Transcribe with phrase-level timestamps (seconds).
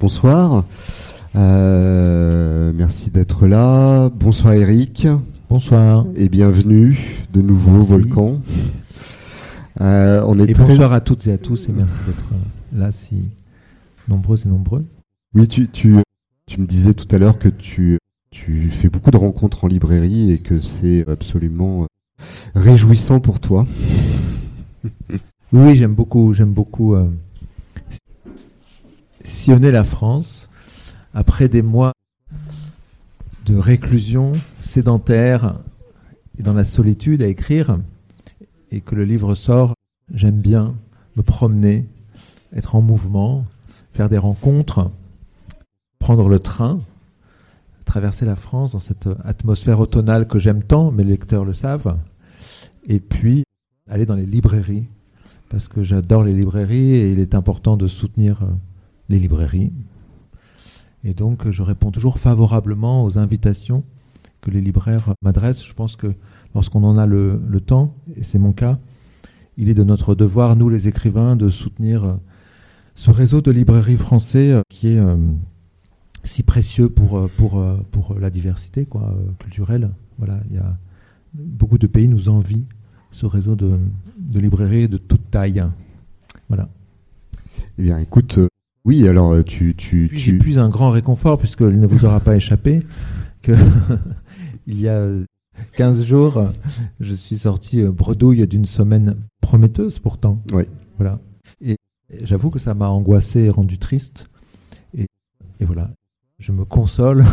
[0.00, 0.64] Bonsoir.
[1.36, 4.08] Euh, merci d'être là.
[4.08, 5.06] Bonsoir Eric.
[5.50, 6.06] Bonsoir.
[6.16, 8.40] Et bienvenue de nouveau Volcan.
[9.82, 12.24] Euh, on est et bonsoir à toutes et à tous et merci d'être
[12.72, 13.24] là si
[14.08, 14.86] nombreux et nombreux.
[15.34, 15.96] Oui, tu, tu,
[16.46, 17.98] tu me disais tout à l'heure que tu,
[18.30, 21.86] tu fais beaucoup de rencontres en librairie et que c'est absolument
[22.54, 23.66] réjouissant pour toi.
[25.52, 27.04] oui, j'aime beaucoup, j'aime beaucoup euh,
[29.24, 30.48] sillonner la France
[31.14, 31.92] après des mois
[33.46, 35.56] de réclusion sédentaire
[36.38, 37.78] et dans la solitude à écrire
[38.70, 39.74] et que le livre sort,
[40.14, 40.74] j'aime bien
[41.16, 41.86] me promener,
[42.54, 43.44] être en mouvement,
[43.92, 44.90] faire des rencontres,
[45.98, 46.80] prendre le train,
[47.84, 51.96] traverser la France dans cette atmosphère automnale que j'aime tant, mes lecteurs le savent,
[52.86, 53.44] et puis
[53.88, 54.86] aller dans les librairies,
[55.48, 58.46] parce que j'adore les librairies et il est important de soutenir euh,
[59.10, 59.72] les librairies.
[61.04, 63.84] Et donc je réponds toujours favorablement aux invitations
[64.40, 65.62] que les libraires m'adressent.
[65.64, 66.14] Je pense que
[66.54, 68.78] lorsqu'on en a le, temps, et c'est mon cas,
[69.58, 72.14] il est de notre devoir, nous les écrivains, de soutenir euh,
[72.94, 75.00] ce réseau de librairies français euh, qui est
[76.24, 78.86] si précieux pour, pour, pour la diversité
[79.38, 79.90] culturelle.
[80.18, 80.78] Voilà, il y a
[81.34, 82.64] beaucoup de pays nous envient
[83.10, 83.78] ce réseau de,
[84.34, 85.64] librairies de toute taille.
[86.48, 86.66] Voilà.
[87.78, 88.48] Eh bien, écoute, euh,
[88.84, 89.74] oui, alors euh, tu...
[89.74, 92.82] tu, J'ai plus un grand réconfort, puisqu'il ne vous aura pas échappé,
[93.42, 93.52] que
[94.66, 95.06] il y a
[95.76, 96.48] 15 jours,
[97.00, 100.40] je suis sorti euh, bredouille d'une semaine prometteuse pourtant.
[100.52, 100.64] Oui.
[100.96, 101.18] Voilà.
[101.62, 101.76] Et
[102.22, 104.26] j'avoue que ça m'a angoissé et rendu triste.
[104.96, 105.06] Et,
[105.60, 105.90] et voilà,
[106.38, 107.24] je me console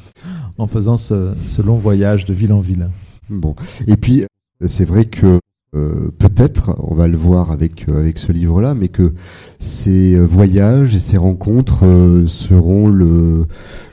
[0.58, 2.90] en faisant ce, ce long voyage de ville en ville.
[3.30, 3.54] Bon.
[3.86, 4.24] Et puis,
[4.66, 5.38] c'est vrai que
[5.76, 9.14] euh, peut-être, on va le voir avec euh, avec ce livre-là, mais que
[9.60, 13.46] ces voyages et ces rencontres euh, seront le,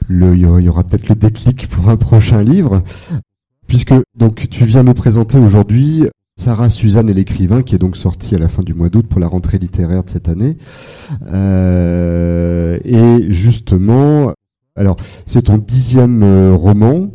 [0.07, 2.81] le il y aura peut-être le déclic pour un prochain livre,
[3.67, 8.33] puisque donc tu viens nous présenter aujourd'hui Sarah Suzanne et l'écrivain, qui est donc sorti
[8.33, 10.57] à la fin du mois d'août pour la rentrée littéraire de cette année,
[12.85, 14.33] et justement,
[14.75, 16.23] alors c'est ton dixième
[16.55, 17.11] roman.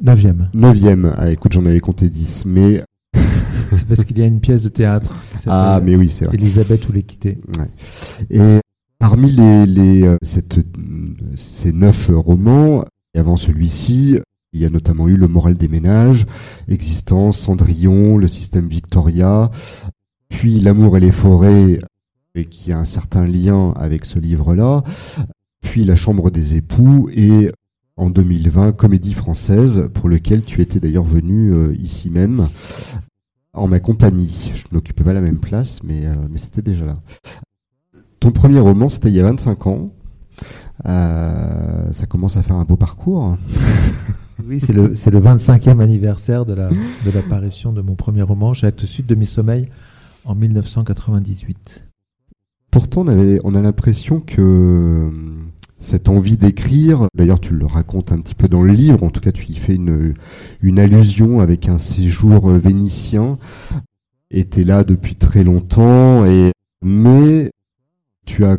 [0.00, 0.48] Neuvième.
[0.54, 1.12] Neuvième.
[1.18, 2.82] Ah, écoute, j'en avais compté dix, mais.
[3.88, 5.10] Parce qu'il y a une pièce de théâtre.
[5.46, 6.36] ah, mais oui, c'est vrai.
[6.36, 7.38] Elisabeth ou les quitter.
[8.30, 8.60] Et
[8.98, 10.58] parmi les, les euh, cette,
[11.36, 12.84] ces neuf romans,
[13.14, 14.18] et avant celui-ci,
[14.52, 16.26] il y a notamment eu Le Moral des ménages,
[16.68, 19.50] Existence, Cendrillon, Le système Victoria,
[20.28, 21.78] puis L'amour et les forêts,
[22.34, 24.82] et qui a un certain lien avec ce livre-là,
[25.60, 27.50] puis La chambre des époux et
[27.96, 32.48] en 2020, comédie française, pour lequel tu étais d'ailleurs venu euh, ici même,
[33.54, 34.52] en ma compagnie.
[34.54, 36.94] Je n'occupais pas la même place, mais, euh, mais c'était déjà là.
[38.20, 39.90] Ton premier roman, c'était il y a 25 ans.
[40.86, 43.36] Euh, ça commence à faire un beau parcours.
[44.46, 48.68] Oui, c'est le, le 25e anniversaire de, la, de l'apparition de mon premier roman, J'ai
[48.68, 49.66] Acte Sud, Demi-Sommeil,
[50.24, 51.84] en 1998.
[52.70, 55.10] Pourtant, on, avait, on a l'impression que
[55.80, 57.06] cette envie d'écrire.
[57.14, 59.56] D'ailleurs, tu le racontes un petit peu dans le livre, en tout cas, tu y
[59.56, 63.38] fais une, allusion avec un séjour vénitien.
[64.30, 66.52] Était là depuis très longtemps, et
[66.82, 67.50] mais
[68.26, 68.58] tu as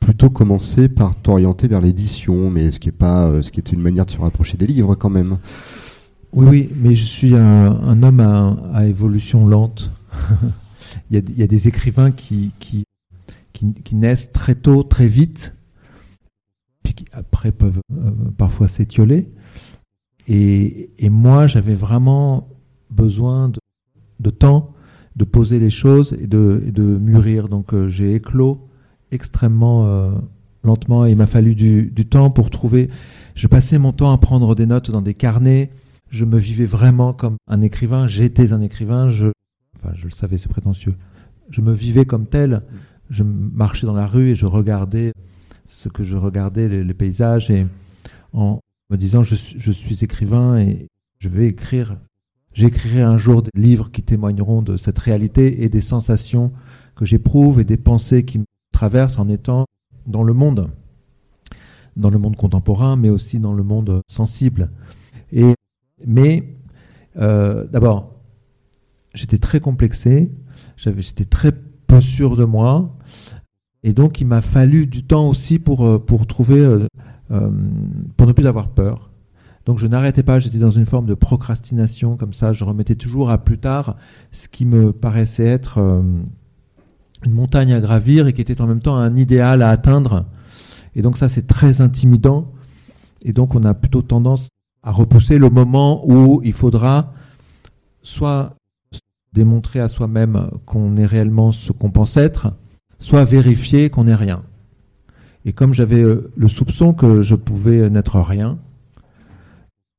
[0.00, 4.06] plutôt commencé par t'orienter vers l'édition, mais ce qui est pas, ce qui une manière
[4.06, 5.38] de se rapprocher des livres quand même.
[6.32, 8.20] Oui, oui, mais je suis un, homme
[8.72, 9.90] à, évolution lente.
[11.10, 12.52] il, y a, des écrivains qui
[13.92, 15.52] naissent très tôt, très vite,
[16.94, 19.28] qui après peuvent euh, parfois s'étioler.
[20.28, 22.48] Et, et, moi, j'avais vraiment
[22.90, 23.50] besoin
[24.20, 24.72] de, temps
[25.16, 27.48] de poser les choses et de, de mûrir.
[27.48, 28.68] Donc euh, j'ai éclos
[29.10, 30.10] extrêmement euh,
[30.62, 32.88] lentement et il m'a fallu du, du, temps pour trouver.
[33.34, 35.70] Je passais mon temps à prendre des notes dans des carnets.
[36.08, 38.06] Je me vivais vraiment comme un écrivain.
[38.06, 39.10] J'étais un écrivain.
[39.10, 39.28] Je,
[39.76, 40.94] enfin, je le savais, c'est prétentieux.
[41.50, 42.62] Je me vivais comme tel.
[43.10, 45.12] Je marchais dans la rue et je regardais
[45.72, 47.66] ce que je regardais, les, paysages, et
[48.34, 48.60] en
[48.90, 50.86] me disant je, je, suis écrivain et
[51.18, 51.98] je vais écrire,
[52.52, 56.52] j'écrirai un jour des livres qui témoigneront de cette réalité et des sensations
[56.94, 59.64] que j'éprouve et des pensées qui me traversent en étant
[60.06, 60.70] dans le monde,
[61.96, 64.70] dans le monde contemporain, mais aussi dans le monde sensible.
[65.32, 65.54] Et,
[66.06, 66.52] mais
[67.16, 68.14] euh, d'abord,
[69.14, 70.30] j'étais très complexé,
[70.76, 71.52] j'étais très
[71.86, 72.94] peu sûr de moi,
[73.84, 76.86] et donc, il m'a fallu du temps aussi pour, euh, pour trouver, euh,
[77.30, 77.50] euh,
[78.16, 79.10] pour ne plus avoir peur.
[79.66, 83.30] Donc, je n'arrêtais pas, j'étais dans une forme de procrastination, comme ça, je remettais toujours
[83.30, 83.96] à plus tard
[84.30, 85.78] ce qui me paraissait être
[87.24, 90.26] une montagne à gravir et qui était en même temps un idéal à atteindre.
[90.96, 92.50] Et donc ça, c'est très intimidant.
[93.24, 94.48] Et donc on a plutôt tendance
[94.82, 97.12] à repousser le moment où il faudra
[98.02, 98.56] soit
[99.32, 102.52] démontrer à soi-même qu'on est réellement ce qu'on pense être,
[103.02, 104.44] soit vérifier qu'on n'est rien.
[105.44, 108.58] Et comme j'avais euh, le soupçon que je pouvais n'être rien,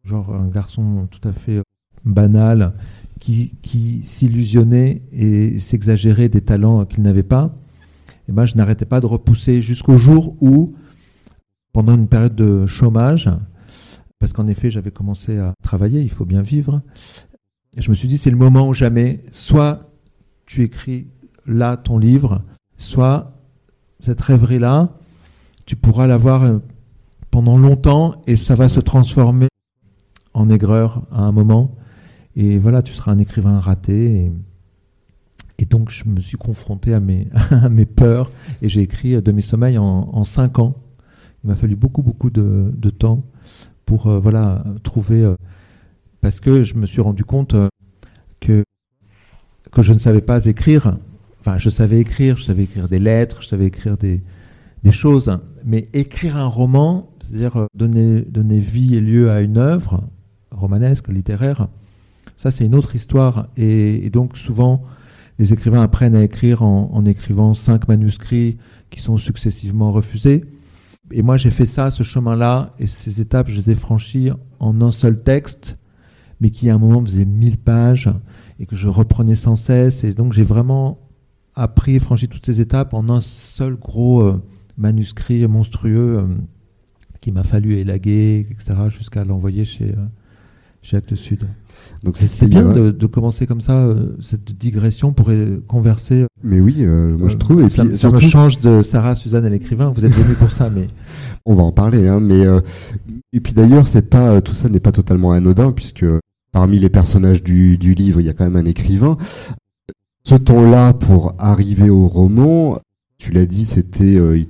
[0.05, 1.61] genre un garçon tout à fait
[2.05, 2.73] banal
[3.19, 7.53] qui, qui s'illusionnait et s'exagérait des talents qu'il n'avait pas,
[8.05, 10.73] et eh ben je n'arrêtais pas de repousser jusqu'au jour où,
[11.73, 13.29] pendant une période de chômage,
[14.17, 16.81] parce qu'en effet j'avais commencé à travailler, il faut bien vivre,
[17.75, 19.91] je me suis dit c'est le moment ou jamais, soit
[20.45, 21.07] tu écris
[21.45, 22.41] là ton livre,
[22.83, 23.33] soit
[23.99, 24.89] cette rêverie-là,
[25.65, 26.59] tu pourras l'avoir euh,
[27.31, 29.47] pendant longtemps et ça va se transformer
[30.33, 31.75] en aigreur à un moment.
[32.35, 34.31] Et voilà, tu seras un écrivain raté.
[35.57, 37.29] Et, donc, je me suis confronté à mes,
[37.71, 38.29] mes peurs
[38.61, 40.75] et j'ai écrit Demi-sommeil en, en cinq ans.
[41.43, 43.23] Il m'a fallu beaucoup, beaucoup de, de temps
[43.85, 45.23] pour euh, voilà, trouver.
[45.23, 45.35] Euh,
[46.19, 47.55] parce que je me suis rendu compte
[48.41, 48.65] que,
[49.71, 50.97] que je ne savais pas écrire.
[51.45, 54.21] Enfin, je savais écrire, je savais écrire des lettres, je savais écrire des,
[54.91, 60.05] choses, mais écrire un roman, c'est-à-dire euh, donner vie et lieu à une œuvre
[60.51, 61.67] romanesque, littéraire,
[62.37, 63.47] ça c'est une autre histoire.
[63.57, 64.83] Et, donc souvent,
[65.37, 68.57] les écrivains apprennent à écrire en, écrivant cinq manuscrits
[68.89, 70.45] qui sont successivement refusés.
[71.11, 74.29] Et moi j'ai fait ça, ce chemin-là, et ces étapes, je les ai franchies
[74.61, 75.77] en un seul texte,
[76.39, 78.09] mais qui à un moment faisait mille pages,
[78.61, 80.05] et que je reprenais sans cesse.
[80.05, 81.02] Et donc j'ai vraiment
[81.55, 84.21] appris et franchi toutes ces étapes en un seul gros...
[84.21, 84.41] Euh,
[84.77, 86.23] manuscrit monstrueux euh,
[87.21, 90.05] qui m'a fallu élaguer, etc., jusqu'à l'envoyer chez, euh,
[90.81, 91.45] chez Actes Sud.
[92.03, 95.31] Donc c'est bien de, de, commencer comme ça, euh, cette digression pour
[95.67, 96.25] converser.
[96.43, 97.61] Mais oui, moi je trouve.
[97.61, 99.89] Et ça, puis, ça me change de Sarah, Suzanne et l'écrivain.
[99.89, 100.87] Vous êtes venu pour ça, mais
[101.45, 102.07] on va en parler.
[102.07, 102.43] Hein, mais
[103.31, 106.05] et puis d'ailleurs, c'est pas tout ça n'est pas totalement anodin puisque
[106.51, 109.17] parmi les personnages du, du livre, il y a quand même un écrivain.
[110.25, 112.79] Ce temps-là pour arriver au roman,
[113.17, 114.47] tu l'as dit, c'était, euh, il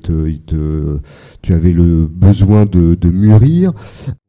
[1.41, 3.73] tu avais le besoin de, de mûrir.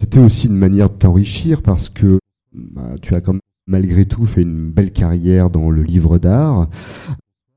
[0.01, 2.19] C'était aussi une manière de t'enrichir parce que
[2.53, 6.69] bah, tu as quand même malgré tout fait une belle carrière dans le livre d'art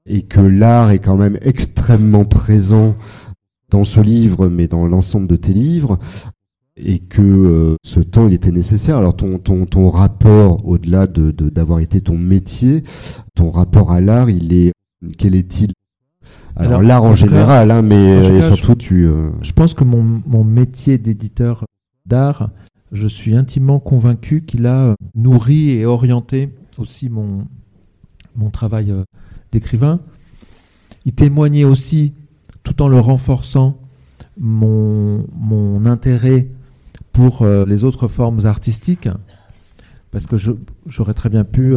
[0.06, 2.96] et que l'art est quand même extrêmement présent
[3.70, 6.00] dans ce livre, mais dans l'ensemble de tes livres,
[6.78, 8.98] et que euh, ce temps il était nécessaire.
[8.98, 12.84] Alors ton ton ton rapport au-delà de d'avoir été ton métier,
[13.36, 14.72] ton rapport à l'art, il est
[15.18, 15.74] quel est-il?
[16.60, 19.06] Alors, l'art en, général, hein, mais surtout je, tu.
[19.06, 21.66] Euh, je pense que mon, mon métier d'éditeur
[22.08, 22.50] d'art,
[22.92, 26.50] je suis intimement convaincu qu'il a nourri et orienté
[26.80, 27.46] aussi mon,
[28.36, 29.04] mon travail euh,
[29.52, 30.00] d'écrivain.
[31.06, 32.14] Il témoignait aussi,
[32.64, 33.78] tout en le renforçant,
[34.40, 36.48] mon, mon intérêt
[37.18, 39.10] pour euh, les autres formes artistiques,
[40.12, 40.38] parce que
[40.86, 41.76] j'aurais très bien pu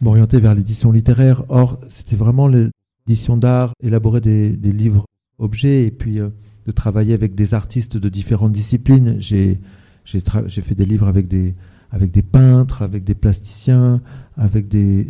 [0.00, 1.44] m'orienter vers l'édition littéraire.
[1.48, 2.70] Or, c'était vraiment le,
[3.06, 5.04] édition d'art, élaborer des, livres
[5.38, 6.28] objets et puis euh,
[6.66, 9.16] de travailler avec des artistes de différentes disciplines.
[9.20, 9.58] J'ai
[10.04, 11.54] fait des livres avec des,
[11.90, 14.00] avec des peintres, avec des plasticiens,
[14.36, 15.06] avec des,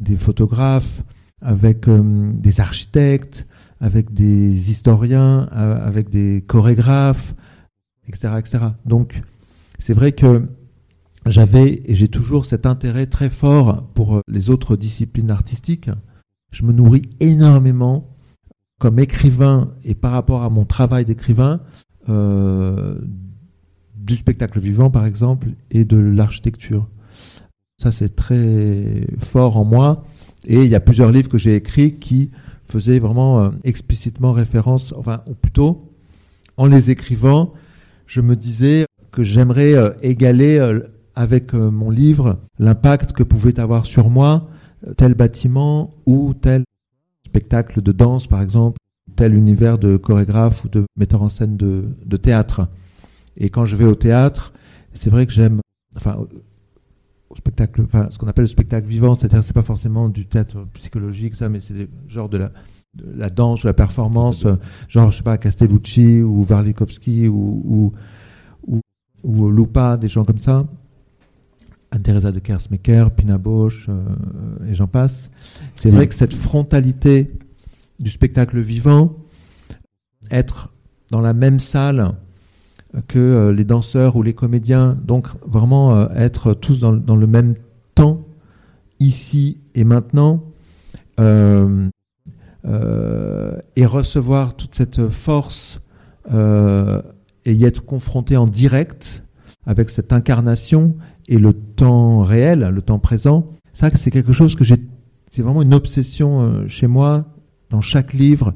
[0.00, 1.02] des, photographes,
[1.40, 3.46] avec euh, des architectes,
[3.80, 7.34] avec des historiens, euh, avec des chorégraphes,
[8.10, 8.34] etc.
[8.38, 8.58] etc.
[8.84, 9.22] Donc
[9.78, 10.46] c'est vrai que
[11.26, 15.90] j'avais et j'ai toujours cet intérêt très fort pour les autres disciplines artistiques
[16.50, 18.08] je me nourris énormément
[18.78, 21.60] comme écrivain et par rapport à mon travail d'écrivain
[22.08, 22.98] euh,
[23.94, 26.88] du spectacle vivant par exemple et de l'architecture.
[27.78, 30.04] Ça c'est très fort en moi
[30.46, 32.30] et il y a plusieurs livres que j'ai écrits qui
[32.66, 35.92] faisaient vraiment euh, explicitement référence, enfin ou plutôt
[36.56, 37.52] en les écrivant,
[38.10, 40.80] je me disais que j'aimerais euh, égaler euh,
[41.14, 44.48] avec euh, mon livre l'impact que pouvait avoir sur moi
[44.96, 46.64] tel bâtiment ou tel
[47.24, 48.78] spectacle de danse, par exemple,
[49.14, 52.66] tel univers de chorégraphe ou de metteur en scène de, théâtre.
[53.36, 54.54] Et quand je vais au théâtre,
[54.94, 55.60] c'est vrai que j'aime,
[55.96, 56.16] enfin,
[57.28, 60.66] au spectacle, enfin, ce qu'on appelle le spectacle vivant, c'est-à-dire c'est pas forcément du théâtre
[60.72, 62.52] psychologique, ça, mais c'est genre de la,
[62.94, 64.46] de la danse ou la performance,
[64.88, 67.92] genre, je sais pas, Castellucci ou Warlikowski ou, ou,
[68.66, 68.80] ou,
[69.22, 70.66] ou Lupa, des gens comme ça.
[71.90, 74.04] Anne-Theresa de Kersmaker, Pina Bausch, euh,
[74.68, 75.30] et j'en passe.
[75.74, 77.26] C'est vrai que cette frontalité
[77.98, 79.16] du spectacle vivant,
[80.30, 80.72] être
[81.10, 82.14] dans la même salle
[83.08, 87.26] que euh, les danseurs ou les comédiens, donc vraiment euh, être tous dans, dans, le
[87.26, 87.56] même
[87.94, 88.24] temps,
[89.00, 90.44] ici et maintenant,
[92.64, 95.80] et recevoir toute cette force
[96.30, 99.24] et y être confronté en direct
[99.66, 100.96] avec cette incarnation
[101.28, 104.76] et le temps réel, le temps présent, ça c'est quelque chose que j'ai,
[105.30, 107.26] c'est vraiment une obsession chez moi
[107.70, 108.52] dans chaque livre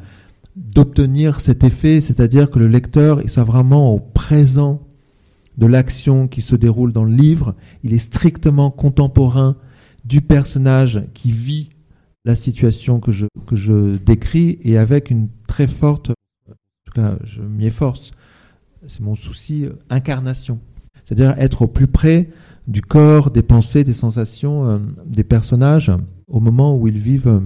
[0.57, 4.83] d'obtenir cet effet, c'est-à-dire que le lecteur il soit vraiment au présent
[5.59, 9.57] de l'action qui se déroule dans le livre, il est strictement contemporain
[10.05, 11.71] du personnage qui vit
[12.25, 16.55] la situation que je, que je décris et avec une très forte, en
[16.87, 18.13] tout cas je m'y efforce,
[18.87, 20.61] c'est mon souci, incarnation.
[21.05, 22.31] C'est-à-dire être au plus près
[22.67, 25.93] du corps, des pensées, des sensations euh, des personnages
[26.29, 27.41] au moment où ils vivent euh,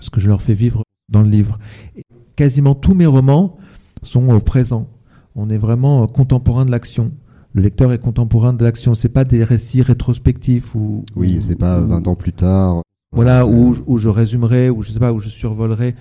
[0.00, 1.58] ce que je leur fais vivre dans le livre.
[1.96, 2.04] Et
[2.36, 3.56] quasiment tous mes romans
[4.02, 4.88] sont au présent.
[5.36, 7.12] On est vraiment contemporain de l'action.
[7.52, 8.94] Le lecteur est contemporain de l'action.
[8.94, 11.04] C'est pas des récits rétrospectifs ou.
[11.16, 12.82] Oui, c'est pas 20 ans plus tard.
[13.12, 15.96] Voilà, où, où, je résumerai, ou je sais pas, où je survolerai.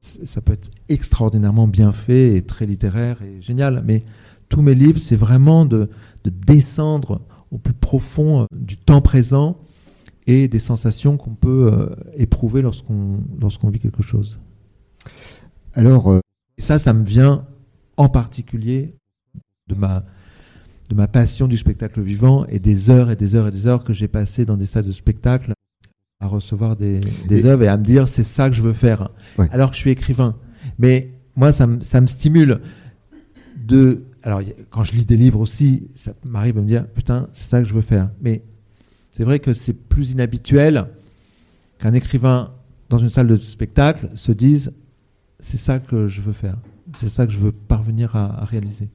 [0.00, 3.82] Ça peut être extraordinairement bien fait et très littéraire et génial.
[3.84, 4.02] Mais
[4.48, 5.90] tous mes livres, c'est vraiment de,
[6.24, 9.58] de descendre au plus profond du temps présent
[10.26, 14.38] et des sensations qu'on peut euh, éprouver lorsqu'on lorsqu'on vit quelque chose.
[15.74, 16.20] Alors, euh,
[16.58, 17.46] ça, ça me vient
[17.96, 18.94] en particulier
[19.68, 20.04] de ma
[20.90, 23.84] de ma passion du spectacle vivant et des heures et des heures et des heures
[23.84, 25.52] que j'ai passées dans des salles de spectacle
[26.20, 29.08] à recevoir des, des œuvres et à me dire c'est ça que je veux faire.
[29.50, 30.36] Alors que je suis écrivain.
[30.78, 32.60] Mais moi, ça me, ça me stimule
[33.56, 34.04] de.
[34.24, 37.62] Alors, quand je lis des livres aussi, ça m'arrive de me dire putain, c'est ça
[37.62, 38.10] que je veux faire.
[38.20, 38.42] Mais
[39.16, 40.86] c'est vrai que c'est plus inhabituel
[41.78, 42.52] qu'un écrivain
[42.88, 44.72] dans une salle de spectacle se dise
[45.40, 46.56] c'est ça que je veux faire,
[46.98, 48.88] c'est ça que je veux parvenir à, réaliser.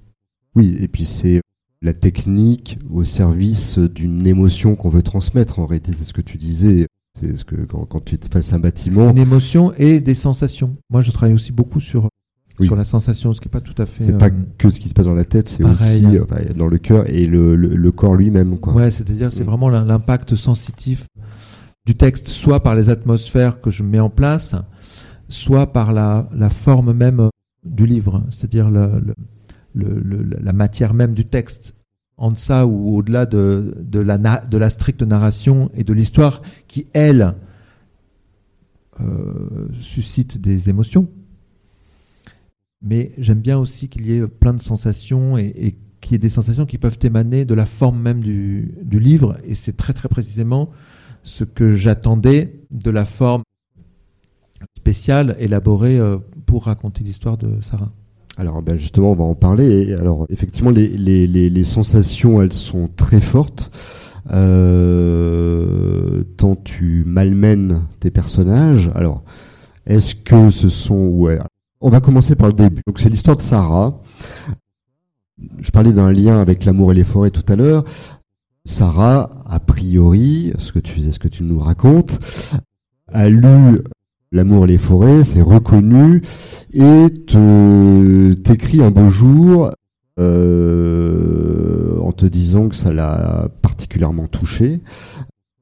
[0.56, 1.42] Oui, et puis c'est
[1.82, 5.60] la technique au service d'une émotion qu'on veut transmettre.
[5.60, 6.88] En réalité, c'est ce que tu disais.
[7.20, 9.12] C'est ce que quand, tu es face à un bâtiment.
[9.12, 10.76] Une émotion et des sensations.
[10.90, 12.10] Moi, je travaille aussi beaucoup sur
[12.62, 14.04] sur la sensation, ce qui n'est pas tout à fait.
[14.04, 16.06] C'est pas euh, que ce qui se passe dans la tête, c'est aussi
[16.56, 18.60] dans le cœur et le, le, corps lui-même.
[18.60, 18.74] Quoi.
[18.74, 19.48] Ouais, c'est-à-dire c'est mm.
[19.48, 21.08] vraiment l'impact sensitif
[21.86, 24.56] du texte, soit par les atmosphères que je mets en place,
[25.30, 27.30] soit par la, la forme même
[27.66, 29.02] du livre, c'est-à-dire le,
[29.74, 31.74] la matière même du texte.
[32.24, 37.36] En deçà ou au-delà de, la, stricte narration et de l'histoire qui, elle,
[39.02, 41.10] euh, suscite des émotions
[42.84, 46.30] mais j'aime bien aussi qu'il y ait plein de sensations et, qu'il y ait des
[46.30, 49.38] sensations qui peuvent émaner de la forme même du, livre.
[49.46, 50.70] Et c'est très très précisément
[51.24, 53.44] ce que j'attendais de la forme
[54.76, 57.92] spéciale élaborée euh, pour raconter l'histoire de Sarah.
[58.38, 59.94] Alors ben justement, on va en parler.
[59.94, 63.72] Alors effectivement, les, sensations, elles sont très fortes.
[64.32, 68.90] Euh, tant tu malmènes tes personnages.
[68.96, 69.24] Alors,
[69.86, 70.96] est-ce que ce sont...
[70.96, 71.40] Ouais,
[71.82, 72.82] on va commencer par le début.
[72.88, 74.02] Donc c'est l'histoire de Sarah.
[75.60, 77.84] Je parlais d'un lien avec l'amour et les forêts tout à l'heure.
[78.66, 82.20] Sarah, a priori, ce que tu ce que tu nous racontes,
[83.12, 83.82] a lu
[84.34, 86.24] L'amour et les forêts, s'est reconnu
[86.74, 89.72] et te t'écrit un beau jour
[90.20, 94.82] euh, en te disant que ça l'a particulièrement touché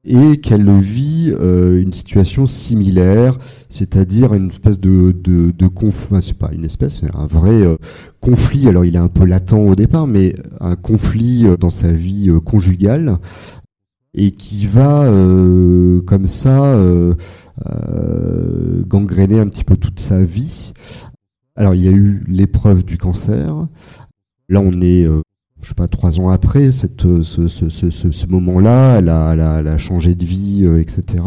[0.04, 3.38] et qu'elle vit euh, une situation similaire,
[3.68, 7.76] c'est-à-dire une espèce de, de, de conflit, c'est pas une espèce, c'est un vrai euh,
[8.20, 11.92] conflit, alors il est un peu latent au départ, mais un conflit euh, dans sa
[11.92, 13.18] vie conjugale,
[14.14, 15.06] et qui va
[16.06, 16.76] comme ça
[18.86, 20.72] gangréner un petit peu toute sa vie.
[21.56, 23.66] Alors il y a eu l'épreuve du cancer,
[24.48, 25.06] là on est
[25.62, 29.32] je sais pas, trois ans après cette, euh, ce, ce, ce, ce moment-là, elle a,
[29.32, 31.24] elle, a, elle a, changé de vie, euh, etc.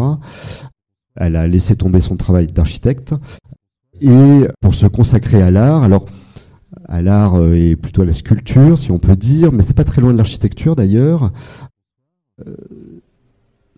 [1.16, 3.16] Elle a laissé tomber son travail d'architecte
[4.02, 5.84] et pour se consacrer à l'art.
[5.84, 6.06] Alors,
[6.90, 9.86] à l'art euh, et plutôt à la sculpture, si on peut dire, mais c'est pas
[9.86, 11.32] très loin de l'architecture d'ailleurs.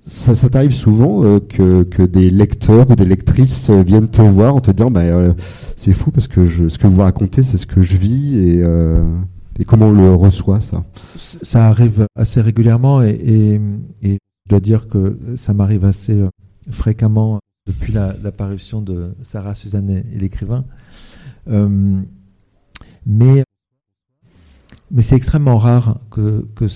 [0.05, 4.61] Ça, ça t'arrive souvent que, que, des lecteurs ou des lectrices viennent te voir en
[4.61, 5.03] te disant bah,
[5.75, 8.63] c'est fou parce que ce que vous racontez, c'est ce que je vis et
[9.59, 10.83] et comment on le reçoit, ça?
[11.41, 13.59] Ça arrive assez régulièrement et,
[14.03, 16.29] je dois dire que ça m'arrive assez euh,
[16.69, 20.63] fréquemment depuis l'apparition de Sarah Suzanne et l'écrivain.
[21.49, 21.99] Euh,
[23.05, 23.43] mais
[24.89, 26.67] mais c'est extrêmement rare que, que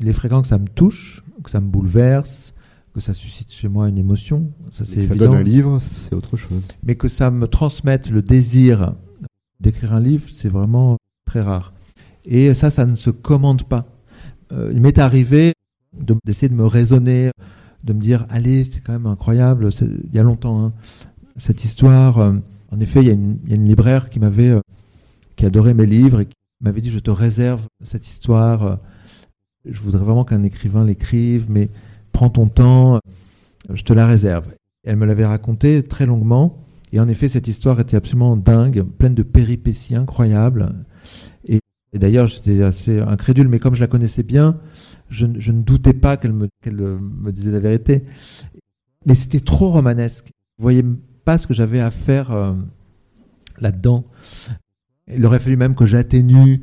[0.00, 2.54] il est fréquent que ça me touche, que ça me bouleverse,
[2.94, 4.52] que ça suscite chez moi une émotion.
[4.70, 6.62] Ça, c'est ça donne un livre, c'est autre chose.
[6.82, 8.94] Mais que ça me transmette le désir
[9.60, 10.96] d'écrire un livre, c'est vraiment
[11.26, 11.72] très rare.
[12.24, 13.86] Et ça, ça ne se commande pas.
[14.52, 15.54] Euh, il m'est arrivé
[16.24, 17.30] d'essayer de, me raisonner,
[17.82, 20.72] de me dire, allez, c'est quand même incroyable, il y a longtemps, hein,
[21.36, 22.18] cette histoire.
[22.18, 22.32] Euh,
[22.70, 24.60] en effet, il y, a une, libraire qui m'avait, euh,
[25.36, 28.78] qui adorait mes livres et qui m'avait dit je te réserve cette histoire.
[29.64, 31.68] Je voudrais vraiment qu'un écrivain l'écrive, mais
[32.12, 33.00] prends ton temps,
[33.72, 34.48] je te la réserve.
[34.84, 36.58] Elle me l'avait raconté très longuement.
[36.92, 40.68] Et en effet, cette histoire était absolument dingue, pleine de péripéties incroyables.
[41.44, 41.60] Et,
[41.92, 44.60] d'ailleurs, j'étais assez incrédule, mais comme je la connaissais bien,
[45.08, 46.48] je, ne doutais pas qu'elle me,
[47.32, 48.02] disait la vérité.
[49.06, 50.30] Mais c'était trop romanesque.
[50.58, 50.84] Vous voyez
[51.24, 52.52] pas ce que j'avais à faire euh,
[53.58, 54.04] là-dedans.
[55.08, 56.62] Il aurait fallu même que j'atténue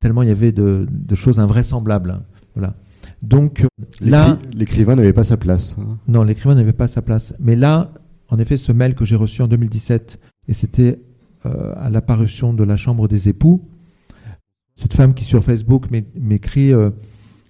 [0.00, 2.20] tellement il y avait de, choses invraisemblables.
[2.54, 2.74] Voilà.
[3.22, 3.66] Donc
[4.00, 5.76] là, l'écrivain n'avait pas sa place.
[5.78, 5.98] Hein.
[6.06, 7.34] Non, l'écrivain n'avait pas sa place.
[7.40, 7.92] Mais là,
[8.28, 11.00] en effet, ce mail que j'ai reçu en 2017, et c'était
[11.46, 13.68] euh, à l'apparition de la Chambre des époux,
[14.76, 16.90] cette femme qui sur Facebook m'écrit euh,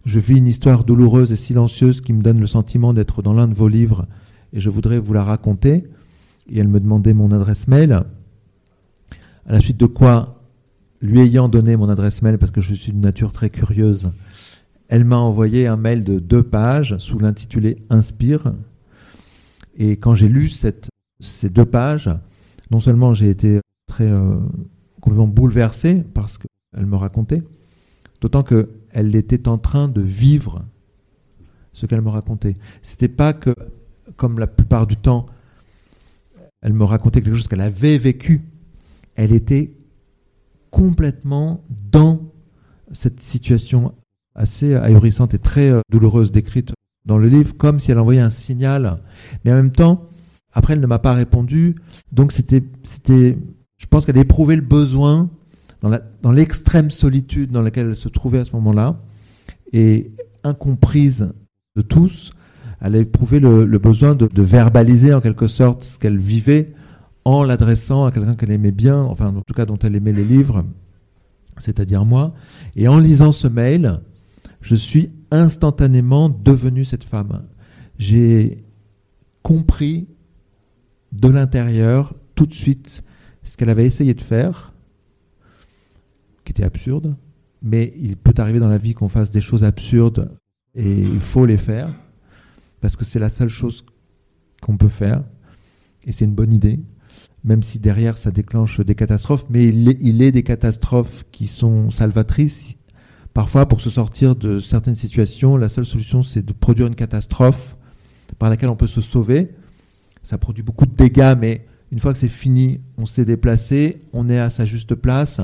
[0.07, 3.49] Je vis une histoire douloureuse et silencieuse qui me donne le sentiment d'être dans l'un
[3.49, 4.07] de vos livres
[4.55, 5.85] et je voudrais vous la raconter.
[6.51, 7.93] Et elle me demandait mon adresse mail.
[9.47, 10.38] À la suite de quoi,
[11.01, 14.11] lui ayant donné mon adresse mail, parce que je suis d'une nature très curieuse,
[14.89, 18.55] elle m'a envoyé un mail de deux pages sous l'intitulé Inspire.
[19.77, 22.11] Et quand j'ai lu ces deux pages,
[22.71, 24.39] non seulement j'ai été très euh,
[25.01, 27.43] complètement bouleversé parce qu'elle me racontait,
[28.21, 30.65] d'autant qu'elle était en train de vivre
[31.73, 32.57] ce qu'elle me racontait.
[32.83, 33.55] C'était pas que,
[34.17, 35.27] comme la plupart du temps,
[36.61, 38.43] elle me racontait quelque chose qu'elle avait vécu.
[39.15, 39.78] Elle était
[40.71, 42.21] complètement dans
[42.93, 43.95] cette situation
[44.35, 46.73] assez ahurissante et très euh, douloureuse décrite
[47.05, 48.99] dans le livre, comme si elle envoyait un signal.
[49.45, 50.05] Mais en même temps,
[50.53, 51.75] après, elle ne m'a pas répondu.
[52.13, 53.37] Donc, c'était, c'était,
[53.79, 55.31] je pense qu'elle éprouvait le besoin,
[55.81, 59.01] dans, l'extrême solitude dans laquelle elle se trouvait à ce moment-là,
[59.73, 60.13] et
[60.45, 61.31] incomprise
[61.77, 62.33] de tous,
[62.81, 66.75] elle a éprouvé le, besoin de, verbaliser en quelque sorte ce qu'elle vivait
[67.29, 70.25] en l'adressant à quelqu'un qu'elle aimait bien, enfin en tout cas dont elle aimait les
[70.25, 70.65] livres,
[71.59, 72.33] c'est-à-dire moi.
[72.75, 74.01] Et en lisant ce mail,
[74.63, 77.45] je suis instantanément devenu cette femme.
[77.99, 78.65] J'ai
[79.43, 80.09] compris
[81.13, 83.05] de l'intérieur tout de suite
[83.43, 84.73] ce qu'elle avait essayé de faire,
[86.45, 87.15] qui était absurde,
[87.61, 90.31] mais il peut arriver dans la vie qu'on fasse des choses absurdes
[90.75, 91.91] et il faut les faire,
[92.81, 93.85] parce que c'est la seule chose
[94.63, 95.25] qu'on peut faire,
[96.05, 96.81] et c'est une bonne idée,
[97.45, 102.79] même si derrière ça déclenche des catastrophes, mais il est, des catastrophes qui sont salvatrices,
[103.39, 107.77] Parfois, pour se sortir de certaines situations, la seule solution, c'est de produire une catastrophe
[108.37, 109.51] par laquelle on peut se sauver.
[110.25, 114.29] Ça produit beaucoup de dégâts, mais une fois que c'est fini, on s'est déplacé, on
[114.29, 115.41] est à sa juste place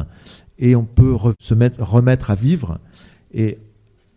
[0.58, 2.80] et on peut se mettre, remettre à vivre.
[3.32, 3.58] Et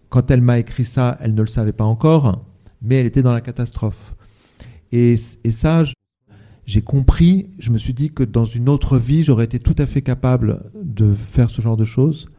[0.10, 2.46] quand elle m'a écrit ça, elle ne le savait pas encore,
[2.82, 4.16] mais elle était dans la catastrophe.
[4.92, 5.84] Et, et ça,
[6.68, 9.86] j'ai compris, je me suis dit que dans une autre vie, j'aurais été tout à
[9.86, 12.30] fait capable de faire ce genre de choses.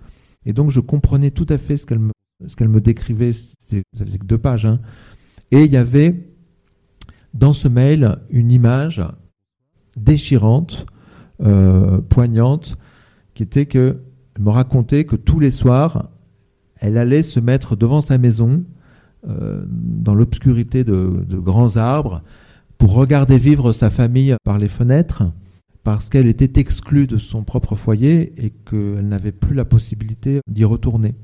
[0.45, 2.13] Et donc, je comprenais tout à fait ce qu'elle me,
[2.47, 3.33] ce qu'elle me décrivait.
[3.33, 4.67] Ça faisait que deux pages.
[4.67, 4.81] Hein.
[5.51, 6.29] Et il y avait
[7.33, 9.03] dans ce mail une image
[9.97, 10.87] déchirante,
[11.43, 12.77] euh, poignante,
[13.35, 14.03] qui était que
[14.37, 16.11] elle me racontait que tous les soirs,
[16.77, 18.65] elle allait se mettre devant sa maison,
[19.29, 22.23] euh, dans l'obscurité de, grands arbres,
[22.79, 25.25] pour regarder vivre sa famille par les fenêtres,
[25.83, 30.65] parce qu'elle était exclue de son propre foyer et qu'elle n'avait plus la possibilité d'y
[30.65, 31.15] retourner.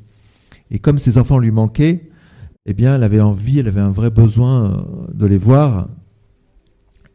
[0.70, 2.10] Et comme ses enfants lui manquaient,
[2.66, 5.88] eh bien, elle avait envie, elle avait un vrai besoin euh, de les voir.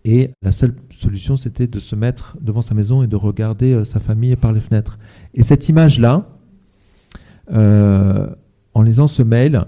[0.06, 3.84] Et la seule solution, c'était de se mettre devant sa maison et de regarder euh,
[3.84, 5.00] sa famille par les fenêtres.
[5.34, 6.30] Et cette image-là,
[7.52, 8.30] euh,
[8.76, 9.66] en lisant ce mail,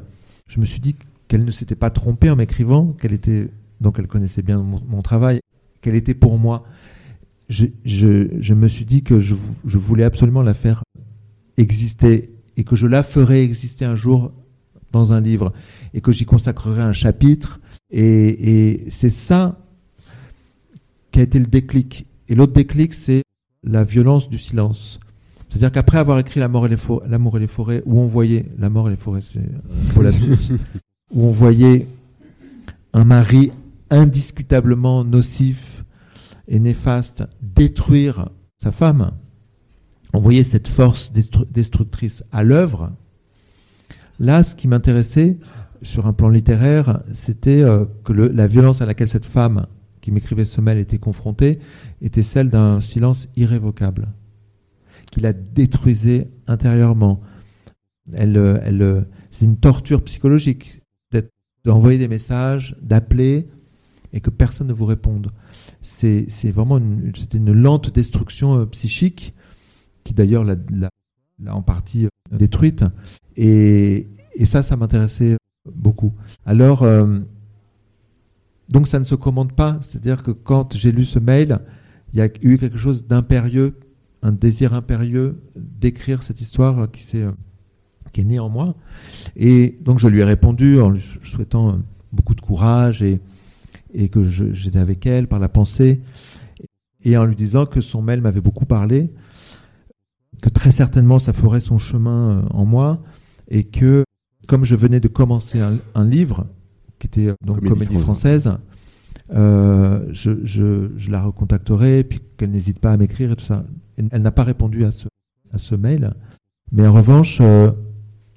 [0.47, 0.95] je me suis dit
[1.27, 3.49] qu'elle ne s'était pas trompée en m'écrivant, qu'elle était,
[3.81, 5.41] donc elle connaissait bien mon travail,
[5.81, 6.63] qu'elle était pour moi
[7.51, 10.83] je, me suis dit que je, voulais absolument la faire
[11.57, 14.31] exister et que je la ferais exister un jour
[14.91, 15.53] dans un livre
[15.93, 17.59] et que j'y consacrerai un chapitre.
[17.91, 19.57] Et, c'est ça
[21.11, 22.05] qui a été le déclic.
[22.29, 23.23] Et l'autre déclic, c'est
[23.63, 24.99] la violence du silence.
[25.49, 28.69] C'est-à-dire qu'après avoir écrit L'amour et, les forêts, et les forêts, où on voyait, La
[28.69, 30.11] mort et les forêts, c'est un
[31.13, 31.87] où on voyait
[32.93, 33.51] un mari
[33.91, 35.83] indiscutablement nocif
[36.47, 39.11] et néfaste détruire sa femme,
[40.13, 42.91] on voyait cette force destructrice à l'œuvre.
[44.19, 45.37] Là, ce qui m'intéressait
[45.81, 49.67] sur un plan littéraire, c'était euh, que la violence à laquelle cette femme
[50.01, 51.59] qui m'écrivait ce mail était confrontée
[52.01, 54.09] était celle d'un silence irrévocable,
[55.11, 57.21] qui la détruisait intérieurement.
[58.13, 60.81] Elle, euh, euh, c'est une torture psychologique
[61.63, 63.47] d'envoyer des messages, d'appeler,
[64.13, 65.31] et que personne ne vous réponde.
[65.81, 69.33] C'est vraiment une, une lente destruction euh, psychique
[70.03, 70.89] qui d'ailleurs l'a
[71.49, 72.83] en partie euh, détruite.
[73.37, 74.07] Et,
[74.45, 75.37] ça, ça m'intéressait
[75.71, 76.13] beaucoup.
[76.45, 77.19] Alors, euh,
[78.69, 79.79] donc ça ne se commande pas.
[79.81, 81.59] C'est-à-dire que quand j'ai lu ce mail,
[82.13, 83.77] il y a eu quelque chose d'impérieux,
[84.21, 87.25] un désir impérieux d'écrire cette histoire qui, est,
[88.13, 88.75] qui née en moi.
[89.35, 91.79] Et donc je lui ai répondu en lui souhaitant
[92.11, 93.21] beaucoup de courage et,
[93.93, 96.01] et que j'étais avec elle par la pensée
[97.03, 99.11] et en lui disant que son mail m'avait beaucoup parlé,
[100.41, 103.01] que très certainement ça ferait son chemin euh, en moi
[103.49, 104.03] et que
[104.47, 106.47] comme je venais de commencer un, livre
[106.99, 108.51] qui était euh, donc comédie, française,
[109.33, 113.65] euh, je, je, la recontacterai puis qu'elle n'hésite pas à m'écrire et tout ça.
[113.97, 115.07] Elle, n'a pas répondu à ce,
[115.53, 116.11] à ce mail,
[116.71, 117.39] mais en revanche,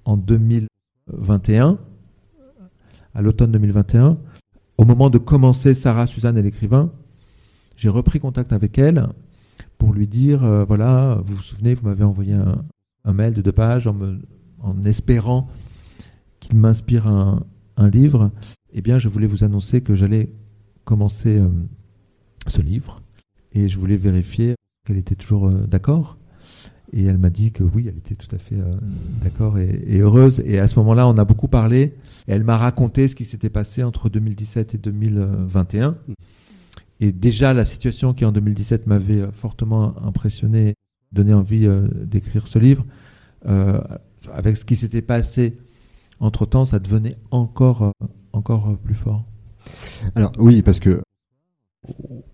[0.04, 1.78] en 2021,
[3.14, 4.18] à l'automne 2021,
[4.76, 6.92] au moment de commencer Sarah, Suzanne et l'écrivain,
[7.76, 9.08] j'ai repris contact avec elle
[9.78, 13.52] pour lui dire, euh, voilà, vous vous souvenez, vous m'avez envoyé un, mail de deux
[13.52, 15.48] pages en, espérant
[16.40, 17.44] qu'il m'inspire un,
[17.92, 18.30] livre.
[18.72, 20.32] Eh bien, je voulais vous annoncer que j'allais
[20.84, 21.48] commencer euh,
[22.46, 23.02] ce livre
[23.52, 24.54] et je voulais vérifier
[24.87, 26.16] qu'elle était toujours euh, d'accord.
[26.96, 28.57] Et elle m'a dit que oui, elle était tout à fait
[29.22, 30.40] d'accord et, heureuse.
[30.46, 31.92] Et à ce moment-là, on a beaucoup parlé
[32.26, 35.96] elle m'a raconté ce qui s'était passé entre 2017 et 2021.
[37.00, 40.74] Et déjà, la situation qui en 2017 m'avait euh, fortement impressionné,
[41.12, 42.85] donné envie euh, d'écrire ce livre,
[43.46, 43.80] euh,
[44.33, 45.59] avec ce qui s'était passé
[46.20, 47.92] entre-temps, ça devenait encore,
[48.33, 49.24] encore plus fort.
[50.14, 51.02] Alors oui, parce que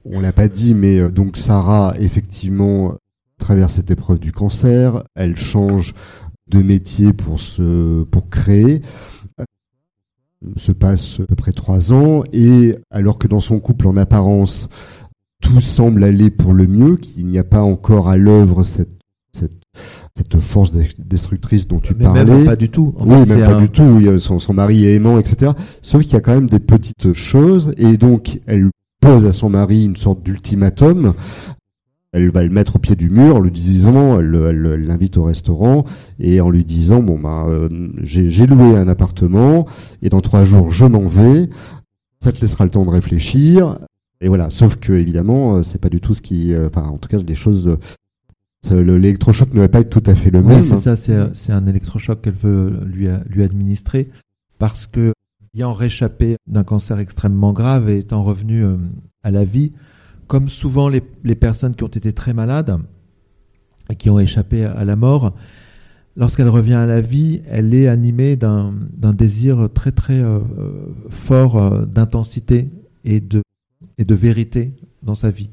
[0.05, 2.95] on l'a pas dit, mais donc Sarah, effectivement,
[3.41, 5.95] traverse cette épreuve du cancer, elle change
[6.49, 8.83] de métier pour se pour créer
[10.57, 14.69] se passe à peu près trois ans et alors que dans son couple en apparence
[15.41, 19.01] tout semble aller pour le mieux, qu'il n'y a pas encore à l'œuvre cette,
[19.33, 19.63] cette,
[20.15, 22.25] cette, force destructrice dont tu parlais.
[22.25, 22.95] Même pas du tout.
[23.01, 24.19] oui, même pas du tout.
[24.19, 25.53] Son, son mari est aimant, etc.
[25.81, 28.69] Sauf qu'il y a quand même des petites choses et donc elle
[29.01, 31.15] pose à son mari une sorte d'ultimatum
[32.13, 35.85] elle va le mettre au pied du mur en lui disant, elle l'invite au restaurant
[36.19, 37.47] et en lui disant, bon bah
[38.03, 39.67] j'ai loué un appartement
[40.03, 41.49] et dans trois jours je m'en vais.
[42.19, 43.79] Ça te laissera le temps de réfléchir.
[44.21, 44.51] Et voilà.
[44.51, 47.19] Sauf que évidemment, euh, c'est pas du tout ce qui, euh, enfin en tout cas
[47.19, 47.77] des choses.
[48.71, 50.63] L'électrochoc ne va pas être tout à fait le même.
[50.63, 50.95] c'est ça.
[50.97, 54.11] C'est un électrochoc qu'elle veut lui lui administrer
[54.59, 55.15] parce que
[55.57, 58.63] ayant réchappé d'un cancer extrêmement grave et étant revenu
[59.23, 59.73] à la vie,
[60.31, 62.79] comme souvent les, personnes qui ont été très malades
[63.91, 65.35] et qui ont échappé à la mort,
[66.15, 68.73] lorsqu'elle revient à la vie, elle est animée d'un
[69.13, 70.39] désir très très euh,
[71.09, 72.69] fort euh, d'intensité
[73.03, 73.43] et de,
[73.99, 75.51] vérité dans sa vie.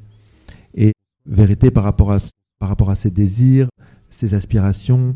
[0.76, 0.94] Et
[1.26, 3.70] vérité par rapport à, ses désirs,
[4.12, 5.16] ses aspirations,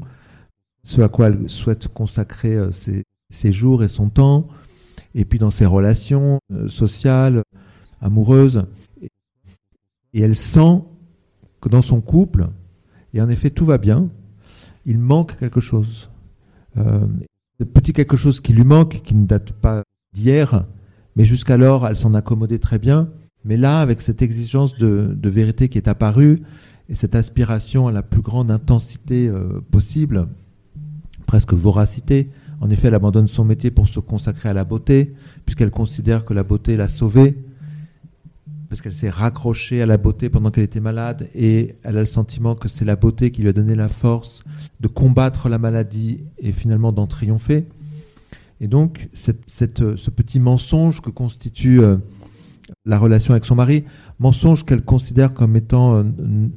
[0.84, 4.48] ce à quoi elle souhaite consacrer euh, ses, ses jours et son temps,
[5.14, 7.44] et puis dans ses relations sociales,
[8.02, 8.64] amoureuses
[10.14, 10.84] et elle sent
[11.62, 12.48] que dans son couple,
[13.14, 14.10] et en effet tout va bien,
[14.86, 16.10] il manque quelque chose.
[16.78, 17.06] Euh,
[17.60, 20.66] ce petit quelque chose qui lui manque, qui ne date pas d'hier,
[21.16, 23.10] mais jusqu'alors elle s'en accommodait très bien.
[23.44, 26.42] Mais là, avec cette exigence de, vérité qui est apparue,
[26.90, 30.28] et cette aspiration à la plus grande intensité euh, possible,
[31.26, 35.72] presque voracité, en effet, elle abandonne son métier pour se consacrer à la beauté, puisqu'elle
[35.72, 37.38] considère que la beauté l'a sauvée,
[38.72, 42.06] parce qu'elle s'est raccrochée à la beauté pendant qu'elle était malade et elle a le
[42.06, 44.46] sentiment que c'est la beauté qui lui a donné la force
[44.80, 47.68] de combattre la maladie et finalement d'en triompher.
[48.62, 49.44] Et donc, cette,
[49.98, 51.98] ce petit mensonge que constitue euh,
[52.86, 53.84] la relation avec son mari,
[54.20, 56.04] mensonge qu'elle considère comme étant euh,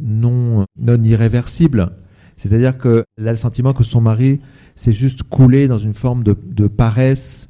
[0.00, 1.96] non, non irréversible,
[2.36, 4.40] c'est-à-dire qu'elle a le sentiment que son mari
[4.76, 7.48] s'est juste coulé dans une forme de, de paresse,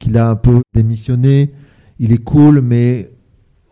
[0.00, 1.52] qu'il a un peu démissionné,
[2.00, 3.12] il est cool, mais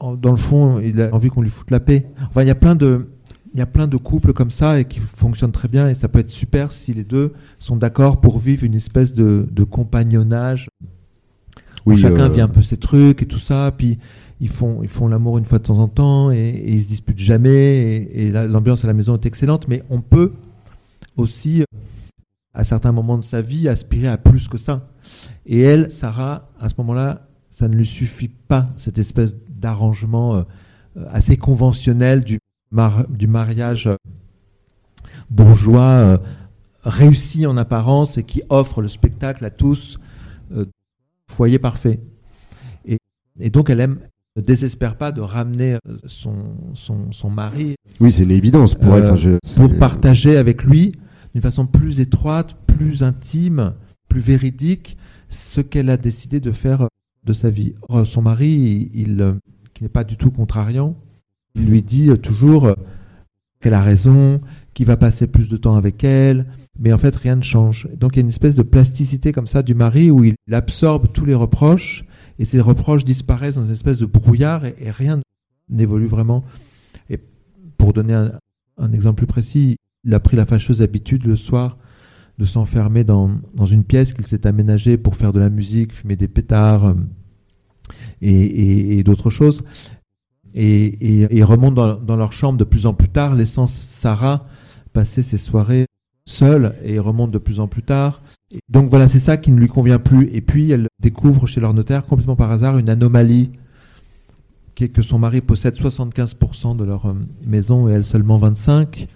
[0.00, 2.06] dans le fond, il a envie qu'on lui foute la paix.
[2.28, 3.08] Enfin, il y a plein de,
[3.56, 6.08] il y a plein de couples comme ça et qui fonctionnent très bien et ça
[6.08, 10.68] peut être super si les deux sont d'accord pour vivre une espèce de, de compagnonnage
[11.86, 13.98] où chacun euh, vit un peu ses trucs et tout ça, puis
[14.40, 16.88] ils font, ils font l'amour une fois de temps en temps et, et ils se
[16.88, 20.32] disputent jamais et, et l'ambiance à la maison est excellente, mais on peut
[21.16, 21.64] aussi,
[22.52, 24.88] à certains moments de sa vie, aspirer à plus que ça.
[25.46, 29.34] Et elle, Sarah, à ce moment-là, ça ne lui suffit pas, cette espèce
[29.66, 30.42] d'arrangement euh,
[31.10, 32.38] assez conventionnel du,
[33.08, 33.96] du mariage euh,
[35.28, 36.18] bourgeois euh,
[36.84, 39.98] réussi en apparence et qui offre le spectacle à tous,
[41.28, 41.98] foyer parfait.
[42.84, 42.98] Et
[43.40, 43.98] Et donc elle aime
[44.36, 46.36] ne désespère pas de ramener son,
[46.74, 47.74] son, son mari.
[48.00, 49.38] Oui, c'est une évidence pour elle.
[49.56, 50.92] pour partager avec lui
[51.32, 53.72] d'une façon plus étroite, plus intime,
[54.08, 54.96] plus véridique,
[55.30, 56.86] ce qu'elle a décidé de faire
[57.24, 57.74] de sa vie.
[58.04, 59.38] son mari, il,
[59.76, 60.96] qui n'est pas du tout contrariant,
[61.54, 62.74] il lui dit toujours
[63.60, 64.40] qu'elle a raison,
[64.72, 66.46] qu'il va passer plus de temps avec elle,
[66.78, 67.86] mais en fait rien ne change.
[67.94, 71.12] Donc il y a une espèce de plasticité comme ça du mari où il absorbe
[71.12, 72.06] tous les reproches
[72.38, 75.20] et ces reproches disparaissent dans une espèce de brouillard et, rien
[75.68, 76.42] n'évolue vraiment.
[77.10, 77.20] Et
[77.76, 78.32] pour donner un,
[78.78, 81.76] un, exemple plus précis, il a pris la fâcheuse habitude le soir
[82.38, 86.16] de s'enfermer dans, dans, une pièce qu'il s'est aménagée pour faire de la musique, fumer
[86.16, 86.94] des pétards
[88.22, 89.64] et, et, d'autres choses.
[90.54, 94.46] Et, et, remonte dans, leur chambre de plus en plus tard, laissant Sarah
[94.92, 95.86] passer ses soirées
[96.24, 98.20] seule et remonte de plus en plus tard.
[98.68, 100.28] donc voilà, c'est ça qui ne lui convient plus.
[100.32, 103.50] Et puis elle découvre chez leur notaire, complètement par hasard, une anomalie
[104.76, 109.08] qui est que son mari possède 75% de leur euh, maison et elle seulement 25%,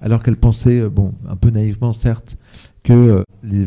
[0.00, 2.36] alors qu'elle pensait, euh, bon, un peu naïvement certes,
[2.82, 3.64] que euh, les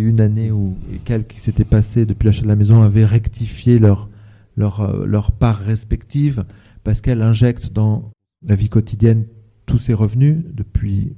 [0.00, 4.08] 21 années ou quelques qui s'étaient passées depuis l'achat de la maison avaient rectifié leur,
[4.56, 6.44] leur, leur part respective,
[6.84, 8.10] parce qu'elle injecte dans
[8.46, 9.24] la vie quotidienne
[9.66, 11.12] tous ses revenus depuis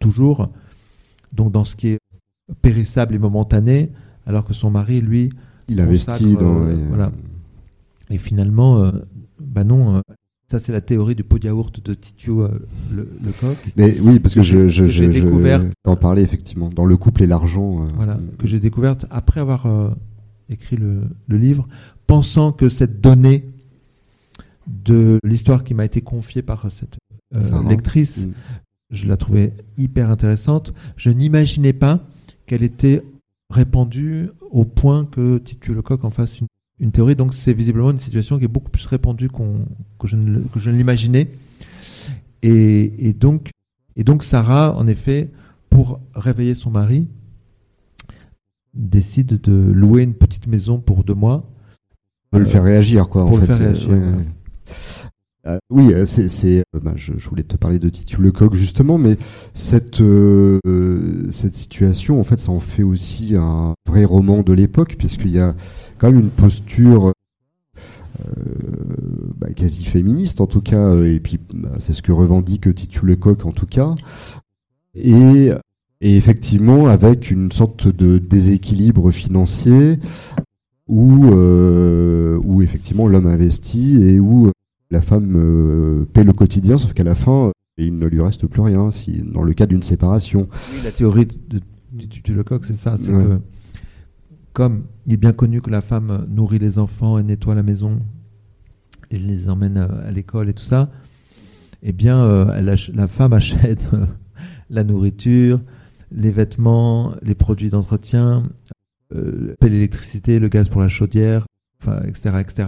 [0.00, 0.50] toujours,
[1.32, 1.98] donc dans ce qui est
[2.62, 3.90] périssable et momentané,
[4.26, 5.30] alors que son mari, lui,
[5.68, 6.66] il investit dans.
[6.66, 7.12] Euh, voilà.
[8.10, 8.92] Et finalement, euh,
[9.40, 10.00] bah non, euh,
[10.58, 12.48] ça c'est la théorie du pot de yaourt de Titio
[12.92, 13.08] le,
[13.40, 13.56] coq.
[13.76, 17.84] Mais oui, parce que, je, je, je, t'en parlais effectivement, dans Le couple et l'argent.
[17.96, 19.66] voilà, que j'ai découverte après avoir
[20.48, 21.66] écrit le, le, livre,
[22.06, 23.44] pensant que cette donnée
[24.66, 26.98] de l'histoire qui m'a été confiée par cette
[27.68, 28.32] lectrice mm
[28.94, 30.72] je la trouvais hyper intéressante.
[30.96, 32.00] Je n'imaginais pas
[32.46, 33.02] qu'elle était
[33.50, 36.46] répandue au point que Titu Lecoq en fasse une,
[36.92, 37.16] théorie.
[37.16, 40.70] Donc c'est visiblement une situation qui est beaucoup plus répandue que je ne, que je
[40.70, 41.30] ne l'imaginais.
[42.42, 43.48] Et, donc,
[43.96, 45.30] et donc Sarah, en effet,
[45.70, 47.08] pour réveiller son mari,
[48.74, 51.50] décide de louer une petite maison pour deux mois.
[52.30, 53.24] Pour le faire réagir, quoi.
[53.24, 53.88] Pour le faire réagir.
[55.46, 59.16] Euh, oui, euh, c'est, euh, bah, je, voulais te parler de Titu Lecoq justement, mais
[59.52, 60.02] cette
[61.30, 65.40] cette situation, en fait, ça en fait aussi un vrai roman de l'époque, puisqu'il y
[65.40, 65.54] a
[65.98, 67.12] quand même une posture
[69.36, 73.44] bah, quasi féministe en tout cas, et puis bah, c'est ce que revendique Titu Lecoq
[73.44, 73.94] en tout cas,
[74.94, 75.50] et,
[76.00, 79.98] et effectivement avec une sorte de déséquilibre financier
[80.86, 84.50] où, où effectivement l'homme investit et où
[84.94, 88.46] la femme euh, paie le quotidien, sauf qu'à la fin, euh, il ne lui reste
[88.46, 90.48] plus rien, si, dans le cas d'une séparation.
[90.72, 91.60] Oui, la théorie de,
[91.92, 93.40] du Lecoq, c'est ça, c'est que
[94.52, 98.00] comme il est bien connu que la femme nourrit les enfants et nettoie la maison
[99.10, 100.90] et les emmène à, l'école et tout ça,
[101.82, 103.90] eh bien, euh, la femme achète
[104.70, 105.60] la nourriture,
[106.12, 108.44] les vêtements, les produits d'entretien,
[109.10, 111.46] paie l'électricité, le gaz pour la chaudière,
[112.06, 112.66] etc., etc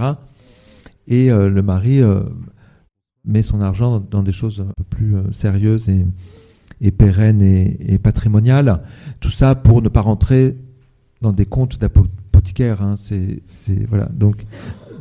[1.09, 2.21] et euh, le mari euh,
[3.25, 6.05] met son argent dans des choses un peu plus euh, sérieuses et,
[6.81, 8.83] et pérennes et, patrimoniales.
[9.21, 10.57] Tout ça pour ne pas rentrer
[11.23, 12.83] dans des comptes d'apothicaire.
[12.83, 12.97] Hein.
[12.97, 13.43] C'est,
[13.89, 14.07] voilà.
[14.07, 14.45] Donc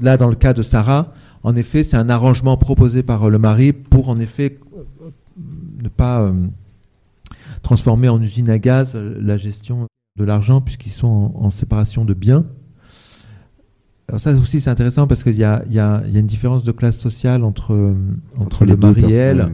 [0.02, 1.14] là, dans le cas de Sarah,
[1.44, 4.60] en effet, c'est un arrangement proposé par le mari pour, en effet,
[5.84, 6.32] ne pas
[7.62, 9.88] transformer en usine à gaz la gestion
[10.18, 12.46] de l'argent puisqu'ils sont en séparation de biens.
[14.08, 16.64] Alors ça aussi c'est intéressant parce qu'il y a, y, a, y a, une différence
[16.64, 17.96] de classe sociale entre, euh,
[18.38, 19.52] entre, le mari et elle.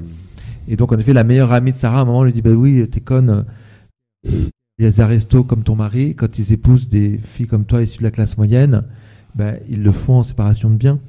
[0.68, 2.52] Et donc en effet la meilleure amie de Sarah à un moment lui dit bah
[2.52, 3.46] oui t'es conne,
[4.26, 7.82] il y a des aristos comme ton mari, quand ils épousent des filles comme toi
[7.82, 8.84] issues de la classe moyenne,
[9.36, 11.00] bah, ils le font en séparation de biens.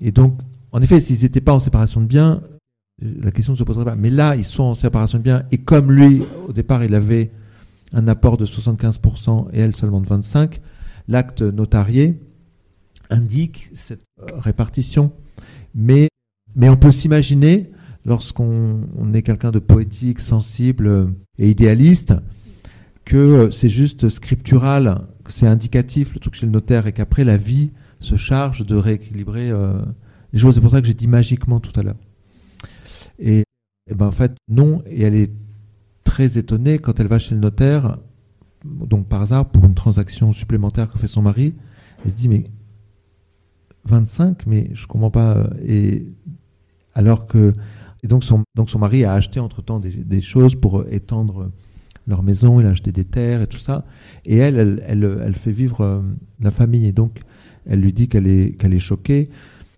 [0.00, 0.38] Et donc
[0.70, 2.40] en effet s'ils n'étaient pas en séparation de biens,
[3.02, 3.96] la question ne se poserait pas.
[3.96, 7.32] Mais là ils sont en séparation de biens et comme lui au départ il avait
[7.92, 10.50] un apport de 75% et elle seulement de 25%,
[11.08, 12.20] l'acte notarié
[13.10, 15.12] indique cette euh, répartition.
[15.74, 16.08] Mais,
[16.54, 17.70] mais on peut s'imaginer,
[18.04, 21.06] lorsqu'on est quelqu'un de poétique, sensible euh,
[21.38, 22.14] et idéaliste,
[23.04, 27.24] que euh, c'est juste scriptural, que c'est indicatif le truc chez le notaire et qu'après
[27.24, 27.70] la vie
[28.00, 29.52] se charge de rééquilibrer
[30.32, 30.54] les choses.
[30.54, 31.98] C'est pour ça que j'ai dit magiquement tout à l'heure.
[33.18, 33.44] Et,
[33.90, 35.30] et, ben en fait non, et elle est
[36.02, 37.98] très étonnée quand elle va chez le notaire,
[38.64, 41.54] donc par hasard pour une transaction supplémentaire que fait son mari,
[42.04, 42.44] elle se dit mais
[43.84, 45.36] 25, mais je comprends pas.
[45.36, 46.06] Euh, et
[46.94, 47.54] alors que
[48.02, 51.50] et donc son donc son mari a acheté entre temps des, choses pour étendre
[52.06, 53.84] leur maison, il a acheté des terres et tout ça.
[54.24, 56.00] Et elle, elle, elle, fait vivre euh,
[56.40, 56.86] la famille.
[56.86, 57.20] Et donc
[57.66, 59.30] Elle lui dit qu'elle est, qu'elle est choquée.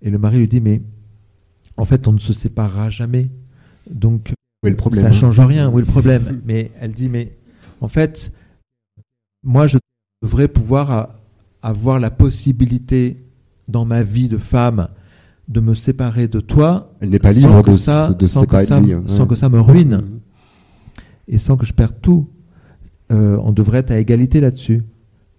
[0.03, 0.83] Et le mari lui dit, mais
[1.77, 3.31] en fait, on ne se séparera jamais.
[3.91, 5.13] Donc, le problème, ça hein?
[5.13, 5.71] change rien.
[5.71, 6.41] Oui, le problème?
[6.45, 7.37] mais elle dit, mais
[7.81, 8.33] en fait,
[9.43, 9.79] moi, je
[10.23, 11.17] devrais pouvoir
[11.63, 13.25] avoir la possibilité
[13.69, 14.89] dans ma vie de femme
[15.49, 16.95] de me séparer de toi.
[17.01, 18.81] Elle n'est pas libre de, ça, de séparer ça.
[19.07, 20.03] Sans que ça me ruine
[21.29, 22.29] et sans que je perde tout.
[23.11, 24.83] Euh, on devrait être à égalité là-dessus.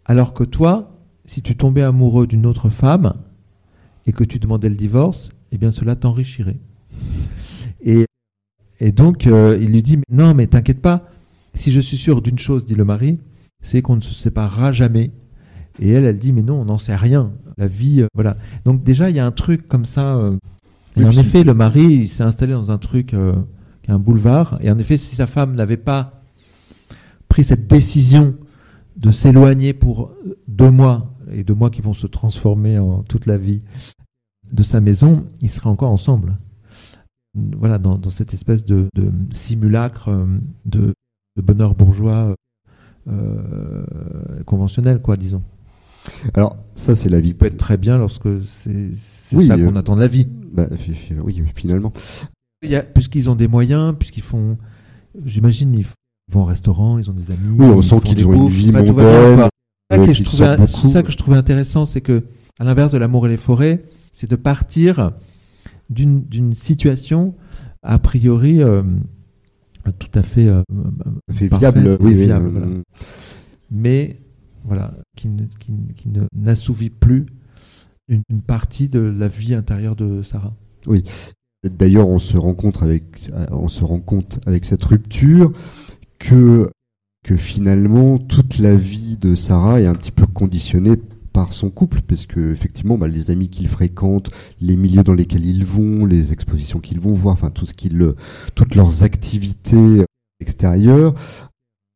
[0.05, 3.13] Alors que toi, si tu tombais amoureux d'une autre femme
[4.05, 6.59] et que tu demandais le divorce, eh bien cela t'enrichirait.
[7.83, 8.05] Et,
[8.79, 11.09] et donc euh, il lui dit non mais t'inquiète pas,
[11.55, 13.19] si je suis sûr d'une chose, dit le mari,
[13.61, 15.11] c'est qu'on ne se séparera jamais.
[15.79, 17.31] Et elle, elle dit mais non, on n'en sait rien.
[17.57, 18.37] La vie, euh, voilà.
[18.65, 20.15] Donc déjà il y a un truc comme ça.
[20.17, 20.37] euh,
[20.95, 23.33] et en effet, le mari, il s'est installé dans un truc, euh,
[23.81, 24.59] qui est un boulevard.
[24.61, 26.21] Et en effet, si sa femme n'avait pas
[27.29, 28.35] pris cette décision
[28.95, 30.11] de s'éloigner pour
[30.47, 33.63] deux mois, et deux mois qui vont se transformer en toute la vie
[34.51, 36.37] de sa maison, ils seraient encore ensemble.
[37.57, 40.25] Voilà, dans, dans cette espèce de, de simulacre euh,
[40.65, 40.93] de,
[41.35, 42.35] de bonheur bourgeois
[43.09, 43.83] euh,
[44.45, 45.41] conventionnel, quoi, disons.
[46.33, 47.29] Alors, ça, c'est la vie.
[47.29, 48.27] Ça peut être très bien lorsque
[48.63, 48.89] c'est
[49.35, 50.27] Oui, ça euh, qu'on attend de la vie.
[50.53, 50.67] Bah,
[51.23, 51.91] oui, finalement.
[52.93, 54.57] Puisqu'ils ont des moyens, puisqu'ils font,
[55.25, 55.85] j'imagine, ils
[56.31, 57.55] vont au restaurant, ils ont des amis.
[57.57, 59.47] Oui, on ils sent qu'ils ont une vie enfin, mondaine.
[59.91, 62.01] C'est ça euh, que je qu'ils trouvais- sortent C'est ça que je trouvais intéressant, c'est
[62.01, 62.21] que,
[62.59, 63.79] à l'inverse de l'amour et les forêts,
[64.13, 65.11] c'est de partir
[65.89, 67.35] d'une situation
[67.83, 68.81] a priori euh,
[69.99, 70.61] tout à fait, euh,
[71.29, 71.97] Ça fait parfaite viable.
[71.99, 72.67] Oui, viable, voilà.
[73.69, 74.21] mais
[74.63, 77.25] voilà, qui qui n'assouvit plus
[78.07, 80.53] une, partie de la vie intérieure de Sarah.
[81.63, 85.51] D'ailleurs, on se rencontre avec, on se rend compte avec cette rupture
[86.19, 86.69] que
[87.23, 90.97] que finalement toute la vie de Sarah est un petit peu conditionnée
[91.31, 94.29] par son couple, parce que effectivement, bah, les amis qu'il fréquente,
[94.61, 98.13] les milieux dans lesquels ils vont, les expositions qu'ils vont voir, enfin tout ce qu'ils,
[98.55, 100.03] toutes leurs activités
[100.39, 101.15] extérieures.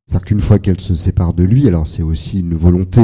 [0.07, 3.01] C'est-à-dire qu'une fois qu'elle se sépare de lui, alors c'est aussi une volonté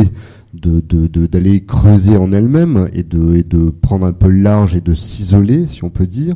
[0.53, 4.41] de de- de- d'aller creuser en elle-même et de et de prendre un peu le
[4.41, 6.35] large et de s'isoler, si on peut dire.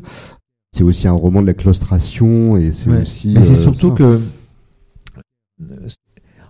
[0.74, 3.02] C'est aussi un roman de la claustration et c'est Ouais.
[3.04, 3.34] aussi.
[3.34, 3.96] Mais c'est euh, surtout ça.
[3.96, 4.20] que,
[5.62, 5.88] euh,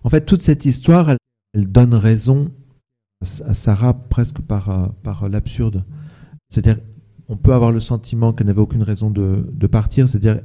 [0.03, 1.17] en fait, toute cette histoire, elle,
[1.53, 2.49] elle donne raison
[3.45, 5.83] à Sarah presque par, euh, par l'absurde.
[6.49, 6.81] C'est-à-dire,
[7.29, 10.07] on peut avoir le sentiment qu'elle n'avait aucune raison de, de partir.
[10.09, 10.39] C'est-à-dire,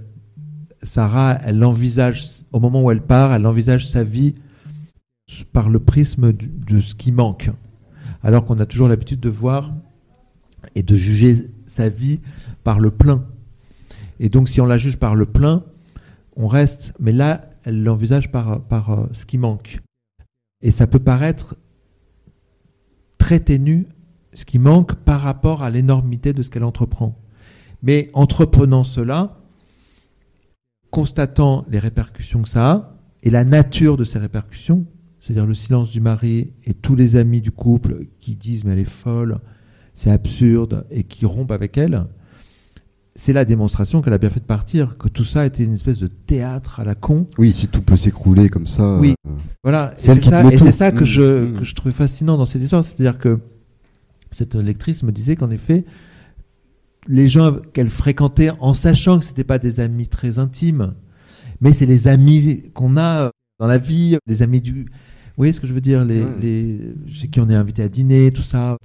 [0.82, 4.34] Sarah, elle envisage, au moment où elle part, elle envisage sa vie
[5.52, 7.50] par le prisme de ce qui manque.
[8.22, 9.72] Alors qu'on a toujours l'habitude de voir
[10.74, 12.20] et de juger sa vie
[12.64, 13.24] par le plein.
[14.20, 15.64] Et donc, si on la juge par le plein,
[16.36, 16.92] on reste.
[17.00, 19.80] Mais là, elle l'envisage par, par euh, ce qui manque.
[20.62, 21.56] Et ça peut paraître
[23.18, 23.86] très ténu,
[24.34, 27.18] ce qui manque par rapport à l'énormité de ce qu'elle entreprend.
[27.82, 29.41] Mais entreprenant cela,
[30.92, 34.84] constatant les répercussions que ça a, et la nature de ces répercussions,
[35.20, 38.80] c'est-à-dire le silence du mari et tous les amis du couple qui disent mais elle
[38.80, 39.38] est folle,
[39.94, 42.04] c'est absurde, et qui rompent avec elle,
[43.14, 45.98] c'est la démonstration qu'elle a bien fait de partir, que tout ça était une espèce
[45.98, 47.26] de théâtre à la con.
[47.38, 48.98] Oui, si tout peut s'écrouler comme ça.
[48.98, 49.14] Oui.
[49.26, 49.30] euh,
[49.62, 51.58] Voilà, C'est ça, et c'est ça que, Mm, je, mm.
[51.58, 53.38] que je trouvais fascinant dans cette histoire, c'est-à-dire que
[54.30, 55.84] cette lectrice me disait qu'en effet,
[57.08, 60.94] les gens qu'elle fréquentait, en sachant que c'était pas des amis très intimes,
[61.60, 64.84] mais c'est les amis qu'on a dans la vie, des amis du...
[64.84, 66.30] Vous voyez ce que je veux dire les, Ouais.
[66.40, 68.76] les, Chez qui on est invité à dîner, tout ça.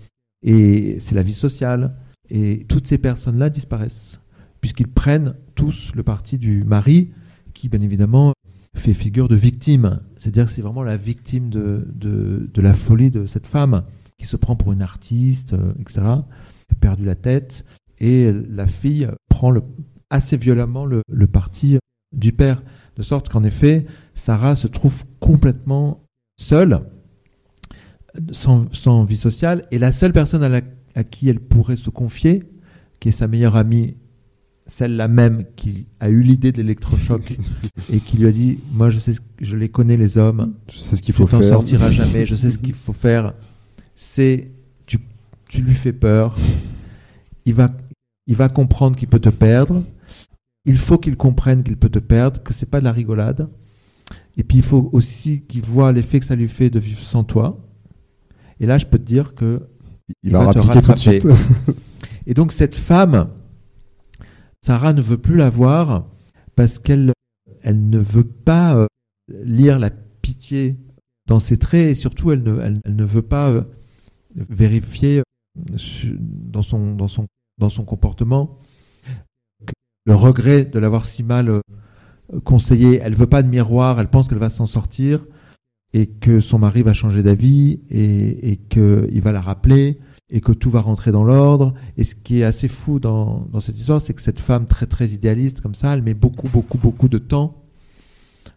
[0.43, 1.95] Et c'est la vie sociale.
[2.29, 4.19] Et toutes ces personnes-là disparaissent,
[4.61, 7.11] puisqu'ils prennent tous le parti du mari,
[7.53, 8.33] qui bien évidemment
[8.75, 9.99] fait figure de victime.
[10.17, 13.83] C'est-à-dire que c'est vraiment la victime de, de, de la folie de cette femme,
[14.17, 16.01] qui se prend pour une artiste, euh, etc.,
[16.79, 17.65] perdu la tête.
[17.99, 19.61] Et la fille prend le,
[20.09, 21.77] assez violemment le, le parti
[22.15, 22.61] du père,
[22.95, 26.03] de sorte qu'en effet, Sarah se trouve complètement
[26.39, 26.81] seule,
[28.31, 30.61] sans, sans vie sociale, et la seule personne à, la-
[30.95, 32.43] à qui elle pourrait se confier,
[32.99, 33.95] qui est sa meilleure amie,
[34.65, 37.37] celle-là même qui a eu l'idée de l'électrochoc
[37.91, 40.95] et qui lui a dit Moi, je sais, je les connais, les hommes, Je sais
[40.95, 41.49] ce qu'il tu faut t'en faire.
[41.49, 43.33] sortiras jamais, je sais ce qu'il faut faire.
[43.95, 44.51] C'est
[44.85, 44.99] tu,
[45.49, 46.35] tu lui fais peur,
[47.45, 47.71] il va,
[48.27, 49.83] il va comprendre qu'il peut te perdre.
[50.65, 53.49] Il faut qu'il comprenne qu'il peut te perdre, que c'est pas de la rigolade.
[54.35, 57.23] Et puis il faut aussi qu'il voit l'effet que ça lui fait de vivre sans
[57.23, 57.65] toi.
[58.59, 59.61] Et là, je peux te dire que
[60.23, 61.19] Il il va va te rappliquer tout de rattraper.
[61.21, 61.27] suite.
[62.27, 63.29] et donc cette femme,
[64.61, 66.07] Sarah ne veut plus la voir
[66.55, 67.13] parce qu'elle
[67.63, 68.87] elle ne veut pas euh,
[69.29, 70.77] lire la pitié
[71.27, 73.63] dans ses traits et surtout elle ne, elle, elle ne veut pas euh,
[74.35, 75.23] vérifier
[76.09, 77.25] dans son, dans son,
[77.57, 78.57] dans son comportement,
[80.05, 81.61] le regret de l'avoir si mal euh,
[82.43, 82.99] conseillé.
[83.03, 85.25] Elle veut pas de miroir, elle pense qu'elle va s'en sortir
[85.93, 89.99] et que son mari va changer d'avis et, et qu'il va la rappeler
[90.29, 91.73] et que tout va rentrer dans l'ordre.
[91.97, 94.85] Et ce qui est assez fou dans, dans cette histoire, c'est que cette femme très
[94.85, 97.63] très idéaliste comme ça, elle met beaucoup beaucoup beaucoup de temps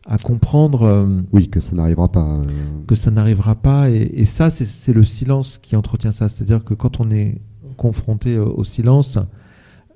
[0.06, 0.82] à comprendre.
[0.82, 2.26] Euh, oui, que ça n'arrivera pas.
[2.26, 2.42] Euh.
[2.86, 3.90] Que ça n'arrivera pas.
[3.90, 6.28] Et, et ça, c'est le silence qui entretient ça.
[6.28, 7.40] C'est-à-dire que quand on est
[7.80, 9.18] confronté au silence,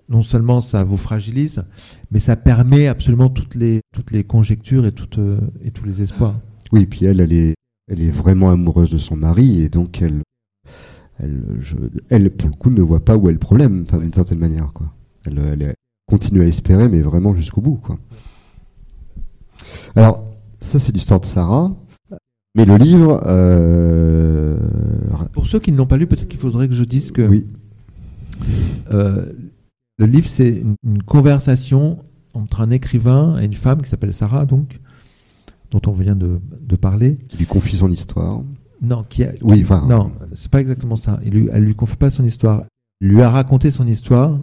[0.08, 1.64] non seulement ça vous fragilise,
[2.10, 6.00] mais ça permet absolument toutes les, toutes les conjectures et, toutes, euh, et tous les
[6.00, 6.34] espoirs.
[6.72, 7.54] Oui, et puis elle, elle est,
[7.92, 10.22] elle est vraiment amoureuse de son mari, et donc elle,
[11.18, 11.42] elle,
[12.08, 14.72] elle pour le coup, ne voit pas où est le problème, d'une certaine manière.
[14.72, 14.90] Quoi.
[15.26, 15.74] Elle, elle,
[16.06, 17.76] continue à espérer, mais vraiment jusqu'au bout.
[17.76, 17.98] Quoi.
[19.94, 20.24] Alors,
[20.60, 21.70] ça, c'est l'histoire de Sarah.
[22.54, 23.22] Mais le livre.
[23.26, 24.56] Euh...
[25.32, 27.22] Pour ceux qui ne l'ont pas lu, peut-être qu'il faudrait que je dise que.
[27.22, 27.46] Oui.
[28.92, 29.32] Euh,
[29.98, 31.98] le livre, c'est une, conversation
[32.32, 34.80] entre un écrivain et une femme qui s'appelle Sarah, donc,
[35.70, 36.40] dont on vient de,
[36.76, 37.16] parler.
[37.28, 38.42] Qui lui confie son histoire.
[38.82, 41.20] Non, qui, a, oui, enfin, non, c'est pas exactement ça.
[41.24, 42.64] Il lui, elle lui confie pas son histoire.
[43.00, 44.38] Elle lui a raconté son histoire.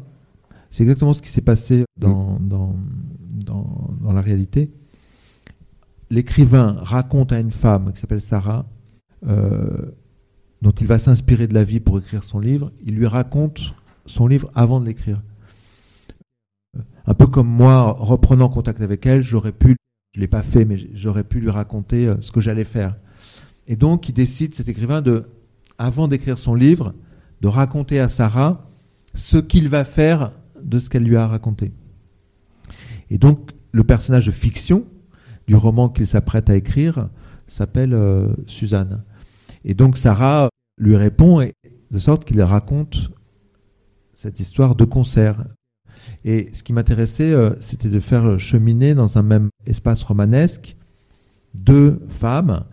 [0.71, 2.75] C'est exactement ce qui s'est passé dans, dans,
[3.45, 4.71] dans, la réalité.
[6.09, 8.65] L'écrivain raconte à une femme qui s'appelle Sarah,
[9.27, 9.91] euh,
[10.61, 12.71] dont il va s'inspirer de la vie pour écrire son livre.
[12.85, 13.73] Il lui raconte
[14.05, 15.21] son livre avant de l'écrire
[17.05, 19.75] un peu comme moi, reprenant contact avec elle, j'aurais pu,
[20.13, 22.95] je l'ai pas fait, mais j'aurais pu lui raconter euh, ce que j'allais faire.
[23.67, 25.25] Et donc, il décide, cet écrivain, de,
[25.77, 26.93] avant d'écrire son livre,
[27.41, 28.67] de raconter à Sarah
[29.13, 30.31] ce qu'il va faire
[30.61, 31.71] de ce qu'elle lui a raconté.
[33.09, 34.85] Et donc, le personnage de fiction
[35.47, 37.09] du roman qu'il s'apprête à écrire
[37.47, 39.03] s'appelle euh, Suzanne.
[39.65, 41.45] Et donc, Sarah lui répond,
[41.91, 43.11] de sorte qu'il raconte
[44.21, 45.43] cette histoire de concert
[46.25, 50.75] et ce qui m'intéressait, euh, c'était de faire cheminer dans un même espace romanesque
[51.55, 52.63] deux femmes,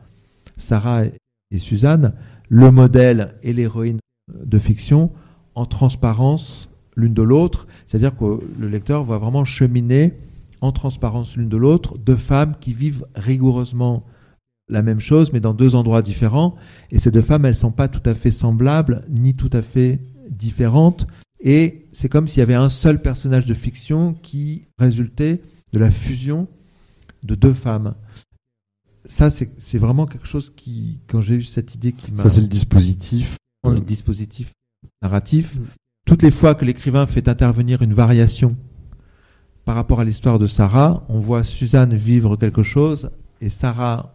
[0.59, 1.05] Sarah
[1.51, 2.12] et Suzanne,
[2.51, 3.99] le modèle et l'héroïne
[4.30, 5.11] de fiction,
[5.55, 7.66] en transparence l'une de l'autre.
[7.86, 10.18] C'est-à-dire que le lecteur va vraiment cheminer
[10.61, 14.05] en transparence l'une de l'autre deux femmes qui vivent rigoureusement
[14.68, 16.57] la même chose, mais dans deux endroits différents.
[16.90, 19.62] Et ces deux femmes, elles ne sont pas tout à fait semblables, ni tout à
[19.62, 21.07] fait différentes.
[21.41, 25.41] Et c'est comme s'il y avait un seul personnage de fiction qui résultait
[25.72, 26.49] de la fusion
[27.22, 27.95] de deux femmes.
[29.05, 32.22] Ça, c'est vraiment quelque chose qui, quand j'ai eu cette idée qui m'a...
[32.22, 33.36] Ça, c'est le dispositif.
[33.64, 34.53] Le dispositif
[35.03, 35.59] narratif.
[36.07, 38.57] Toutes les fois que l'écrivain fait intervenir une variation
[39.64, 43.11] par rapport à l'histoire de Sarah, on voit Suzanne vivre quelque chose
[43.41, 44.14] et Sarah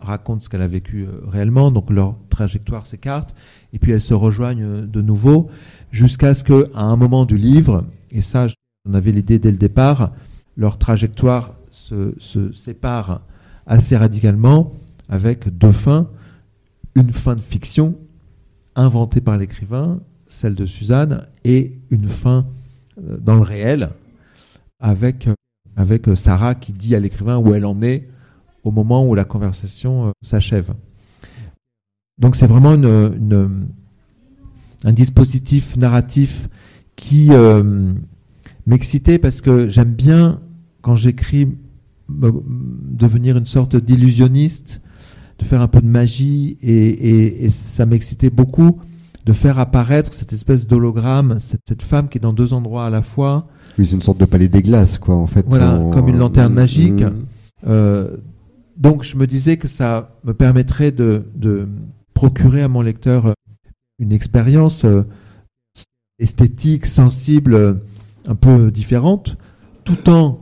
[0.00, 3.34] raconte ce qu'elle a vécu euh, réellement, donc leur trajectoire s'écarte,
[3.72, 5.50] et puis elles se rejoignent euh, de nouveau
[5.90, 10.12] jusqu'à ce qu'à un moment du livre, et ça, j'en avais l'idée dès le départ,
[10.56, 13.20] leur trajectoire se, sépare
[13.66, 14.72] assez radicalement
[15.08, 16.08] avec deux fins.
[16.94, 17.94] Une fin de fiction
[18.74, 22.46] inventée par l'écrivain, celle de Suzanne, et une fin
[23.02, 23.90] euh, dans le réel
[24.80, 25.34] avec, euh,
[25.76, 28.08] avec Sarah qui dit à l'écrivain où elle en est
[28.64, 30.74] au moment où la conversation euh, s'achève.
[32.18, 33.68] Donc c'est vraiment une,
[34.84, 36.48] un dispositif narratif
[36.96, 37.92] qui euh,
[38.66, 40.40] m'excitait parce que j'aime bien,
[40.82, 41.48] quand j'écris,
[42.08, 44.80] devenir une sorte d'illusionniste,
[45.38, 48.76] de faire un peu de magie, et, ça m'excitait beaucoup
[49.24, 53.02] de faire apparaître cette espèce d'hologramme, cette, femme qui est dans deux endroits à la
[53.02, 53.48] fois.
[53.76, 55.44] Oui, c'est une sorte de palais des glaces, quoi, en fait.
[55.48, 57.02] Voilà, comme une lanterne magique.
[57.02, 57.24] Mm.
[57.66, 58.16] Euh,
[58.76, 61.66] donc, je me disais que ça me permettrait de, de
[62.14, 63.34] procurer à mon lecteur
[63.98, 65.02] une expérience euh,
[66.18, 67.74] esthétique, sensible, euh,
[68.26, 69.36] un peu différente,
[69.84, 70.40] tout en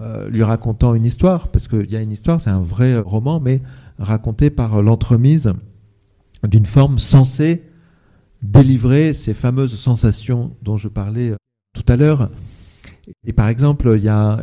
[0.00, 3.40] euh, lui racontant une histoire, parce qu'il y a une histoire, c'est un vrai roman,
[3.40, 3.62] mais
[3.98, 5.52] raconté par l'entremise
[6.42, 7.64] d'une forme censée
[8.42, 11.34] délivrer ces fameuses sensations dont je parlais
[11.74, 12.30] tout à l'heure.
[13.26, 14.42] Et par exemple, il y a,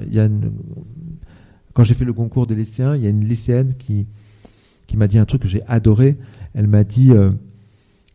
[1.73, 4.07] quand j'ai fait le concours des lycéens, il y a une lycéenne qui,
[4.85, 6.17] qui m'a dit un truc que j'ai adoré.
[6.53, 7.11] Elle m'a dit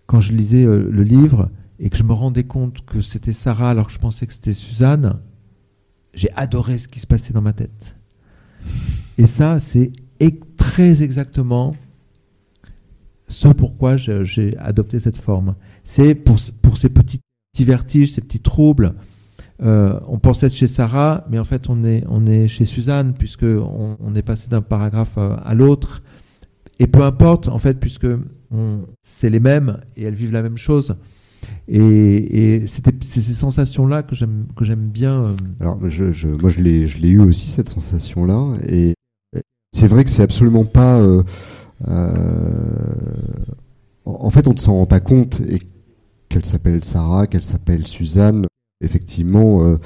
[0.07, 3.70] quand je lisais euh, le livre et que je me rendais compte que c'était Sarah
[3.70, 5.18] alors que je pensais que c'était Suzanne,
[6.14, 7.96] j'ai adoré ce qui se passait dans ma tête.
[9.18, 9.92] Et ça, c'est
[10.57, 11.74] très exactement
[13.28, 15.55] ce pourquoi j'ai adopté cette forme.
[15.84, 17.20] C'est pour, pour ces petits,
[17.61, 18.94] vertiges, ces petits troubles.
[19.62, 23.14] Euh, on pensait être chez Sarah, mais en fait on est, on est chez Suzanne,
[23.14, 26.03] puisqu'on on est passé d'un paragraphe à l'autre.
[26.83, 28.09] Et peu importe, en fait, puisque
[29.03, 30.97] c'est les mêmes et elles vivent la même chose.
[31.68, 35.26] Et, c'est ces sensations-là que j'aime bien.
[35.26, 35.37] Euh.
[35.61, 38.95] Alors moi je l'ai je l'ai eu aussi cette sensation-là et
[39.72, 40.99] c'est vrai que c'est absolument pas.
[40.99, 41.22] Euh,
[41.87, 42.61] euh,
[44.05, 45.61] en fait, on ne s'en rend pas compte et
[46.28, 48.47] qu'elle s'appelle Sarah, qu'elle s'appelle Suzanne,
[48.85, 49.78] effectivement,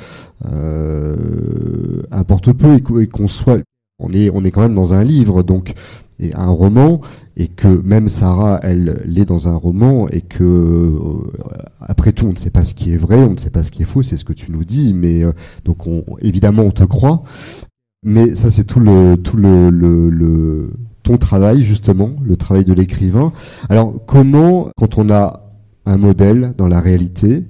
[2.10, 3.60] importe peu et qu'on soit.
[3.98, 5.74] On est on est quand même dans un livre, donc
[6.18, 7.00] et un roman
[7.36, 10.98] et que même Sarah elle l'est dans un roman et que euh,
[11.80, 13.70] après tout on ne sait pas ce qui est vrai on ne sait pas ce
[13.70, 15.32] qui est faux c'est ce que tu nous dis mais euh,
[15.64, 17.22] donc on, évidemment on te croit.
[18.02, 20.72] Mais ça c'est tout le tout le, le, le,
[21.02, 23.32] ton travail justement le travail de l'écrivain.
[23.68, 25.42] Alors comment quand on a
[25.86, 27.44] un modèle dans la réalité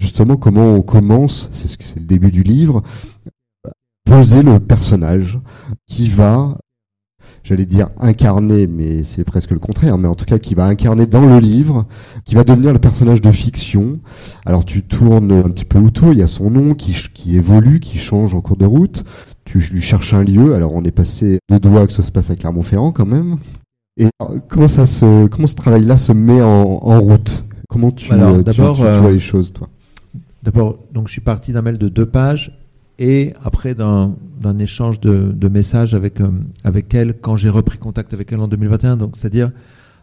[0.00, 2.82] justement comment on commence c'est ce que c'est le début du livre
[4.08, 5.38] poser le personnage
[5.86, 6.56] qui va
[7.42, 11.06] j'allais dire incarner, mais c'est presque le contraire, mais en tout cas qui va incarner
[11.06, 11.86] dans le livre,
[12.24, 14.00] qui va devenir le personnage de fiction.
[14.44, 17.80] Alors tu tournes un petit peu autour, il y a son nom qui, qui évolue,
[17.80, 19.04] qui change en cours de route.
[19.44, 22.30] Tu lui cherches un lieu, alors on est passé de doigts que ça se passe
[22.30, 23.36] à Clermont-Ferrand quand même.
[23.98, 24.08] Et
[24.48, 27.44] comment ça se, comment ce travail-là se met en, route?
[27.68, 29.68] Comment tu, alors, tu, vois euh, les choses, toi?
[30.42, 32.58] D'abord, donc je suis parti d'un mail de deux pages
[32.98, 34.14] et après d'un
[34.58, 36.30] échange de, de, messages avec, euh,
[36.64, 38.96] avec elle quand j'ai repris contact avec elle en 2021.
[38.96, 39.50] Donc, c'est-à-dire,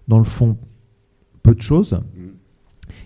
[0.08, 0.58] dans le fond,
[1.43, 1.93] peu de choses.
[1.93, 2.28] Mm.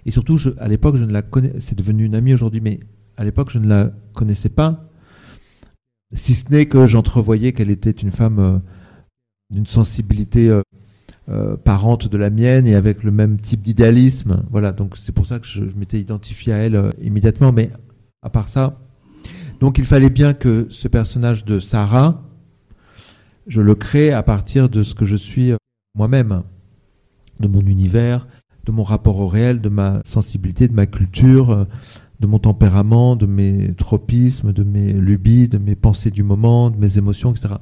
[0.06, 1.54] Et surtout, je, à l'époque, je ne la connais.
[1.60, 2.80] C'est devenu une amie aujourd'hui, mais
[3.18, 4.86] à l'époque, je ne la connaissais pas.
[6.14, 8.58] Si ce n'est que j'entrevoyais qu'elle était une femme euh,
[9.52, 10.50] d'une sensibilité
[11.30, 14.44] euh, parente de la mienne et avec le même type d'idéalisme.
[14.52, 17.52] Voilà, donc c'est pour ça que je, je m'étais identifié à elle immédiatement.
[17.52, 17.72] Mais
[18.22, 18.80] à part ça,
[19.60, 22.24] donc il fallait bien que ce personnage de Sarah,
[23.47, 25.53] je le crée à partir de ce que je suis
[25.95, 26.43] moi-même,
[27.39, 28.28] de mon univers,
[28.66, 31.68] de mon rapport au réel, de ma sensibilité, de ma culture,
[32.20, 36.78] de mon tempérament, de mes tropismes, de mes lubies, de mes pensées du moment, de
[36.78, 37.55] mes émotions, etc.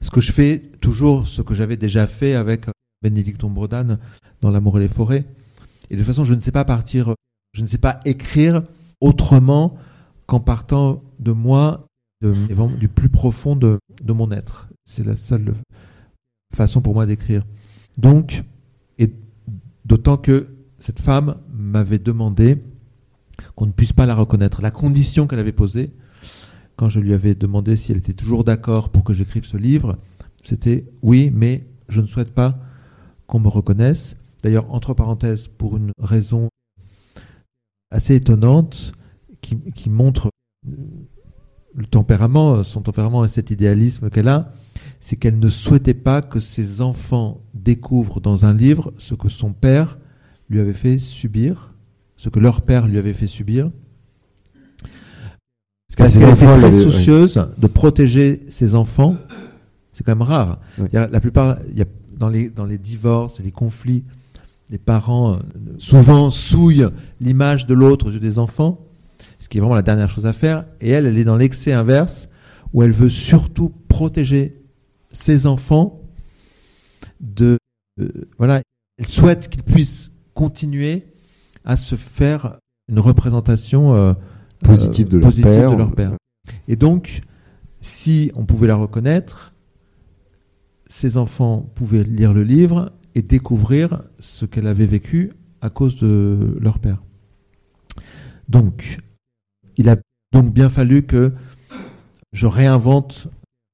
[0.00, 2.66] Ce que je fais toujours, ce que j'avais déjà fait avec
[3.02, 3.98] Bénédicte Ombredan
[4.40, 5.24] dans L'amour et les forêts.
[5.90, 7.14] Et de toute façon, je ne sais pas partir,
[7.52, 8.62] je ne sais pas écrire
[9.00, 9.76] autrement
[10.26, 11.86] qu'en partant de moi,
[12.22, 14.68] du plus profond de, mon être.
[14.84, 15.54] C'est la seule
[16.54, 17.44] façon pour moi d'écrire.
[17.98, 18.44] Donc,
[18.98, 19.12] et
[19.84, 20.48] d'autant que
[20.78, 22.62] cette femme m'avait demandé
[23.56, 24.62] qu'on ne puisse pas la reconnaître.
[24.62, 25.92] La condition qu'elle avait posée,
[26.76, 29.98] quand je lui avais demandé si elle était toujours d'accord pour que j'écrive ce livre,
[30.42, 32.58] c'était oui, mais je ne souhaite pas
[33.26, 34.16] qu'on me reconnaisse.
[34.42, 36.48] D'ailleurs, entre parenthèses, pour une raison
[37.90, 38.92] assez étonnante,
[39.44, 40.30] qui, montre
[40.66, 44.50] le tempérament, son tempérament et cet idéalisme qu'elle a,
[45.00, 49.52] c'est qu'elle ne souhaitait pas que ses enfants découvrent dans un livre ce que son
[49.52, 49.98] père
[50.48, 51.74] lui avait fait subir,
[52.16, 53.70] ce que leur père lui avait fait subir.
[55.96, 59.16] Parce qu'elle était très soucieuse de protéger ses enfants.
[59.92, 60.58] C'est quand même rare.
[60.92, 61.86] la plupart, il y a,
[62.16, 64.04] dans, les, dans les divorces et les conflits,
[64.70, 65.38] les parents euh,
[65.78, 66.88] souvent souillent
[67.20, 68.78] l'image de l'autre aux yeux des enfs
[69.44, 70.64] ce qui est vraiment la dernière chose à faire.
[70.80, 72.30] Et elle, elle est dans l'excès inverse,
[72.72, 74.62] où elle veut surtout protéger
[75.12, 76.00] ses enfants
[77.20, 77.58] de...
[78.00, 78.62] Euh, voilà,
[78.96, 81.08] elle souhaite qu'ils puissent continuer
[81.62, 82.56] à se faire
[82.88, 84.14] une représentation euh,
[84.60, 86.12] positive, de, leur de leur père.
[86.66, 87.20] Et donc,
[87.82, 89.52] si on pouvait la reconnaître,
[90.88, 96.56] ses enfants pouvaient lire le livre et découvrir ce qu'elle avait vécu à cause de
[96.62, 97.02] leur père.
[98.48, 99.00] Donc,
[99.76, 99.96] il a
[100.32, 101.32] donc bien fallu que
[102.32, 103.28] je réinvente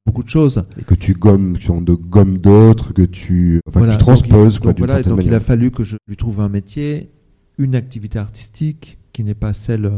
[0.07, 0.65] beaucoup de choses.
[0.79, 4.87] Et que tu gommes, tu en gommes d'autres, que tu, enfin, tu transposes, quoi, donc,
[4.87, 7.11] voilà, donc il a fallu que je lui trouve un métier,
[7.59, 9.91] une activité artistique qui n'est pas celle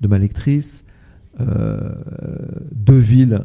[0.00, 0.84] de ma lectrice,
[1.40, 1.92] euh,
[2.72, 3.44] deux villes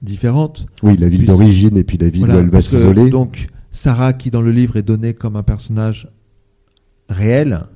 [0.00, 0.66] différentes.
[0.82, 3.10] Oui, la ville d'origine et puis la ville où elle va s'isoler.
[3.10, 6.08] Donc, Sarah, qui dans le livre est donnée comme un personnage
[7.08, 7.66] réel,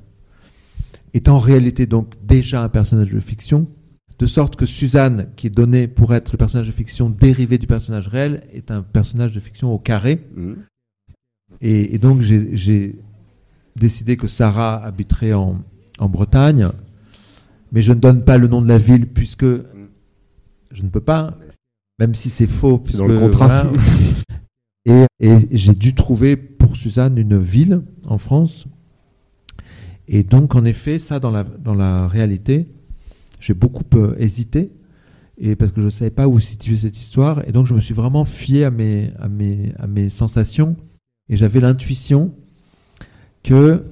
[1.17, 3.67] est en réalité donc déjà un personnage de fiction,
[4.19, 7.67] de sorte que Suzanne, qui est donnée pour être le personnage de fiction dérivé du
[7.67, 10.27] personnage réel, est un personnage de fiction au carré.
[10.35, 10.53] Mmh.
[11.61, 12.99] Et, donc j'ai
[13.75, 15.63] décidé que Sarah habiterait en,
[15.99, 16.69] Bretagne,
[17.71, 21.35] mais je ne donne pas le nom de la ville puisque je ne peux pas,
[21.97, 22.83] même si c'est faux.
[22.85, 23.65] C'est dans le contrat.
[24.85, 25.07] et
[25.51, 28.67] j'ai dû trouver pour Suzanne une ville en France
[30.07, 32.67] et donc, en effet, ça, dans la, dans la réalité,
[33.39, 34.71] j'ai beaucoup euh, hésité.
[35.37, 37.47] et parce que je ne savais pas où situer cette histoire.
[37.47, 40.75] Et donc, je me suis vraiment fié à mes, à mes, à mes sensations.
[41.29, 42.33] Et j'avais l'intuition
[43.43, 43.83] que,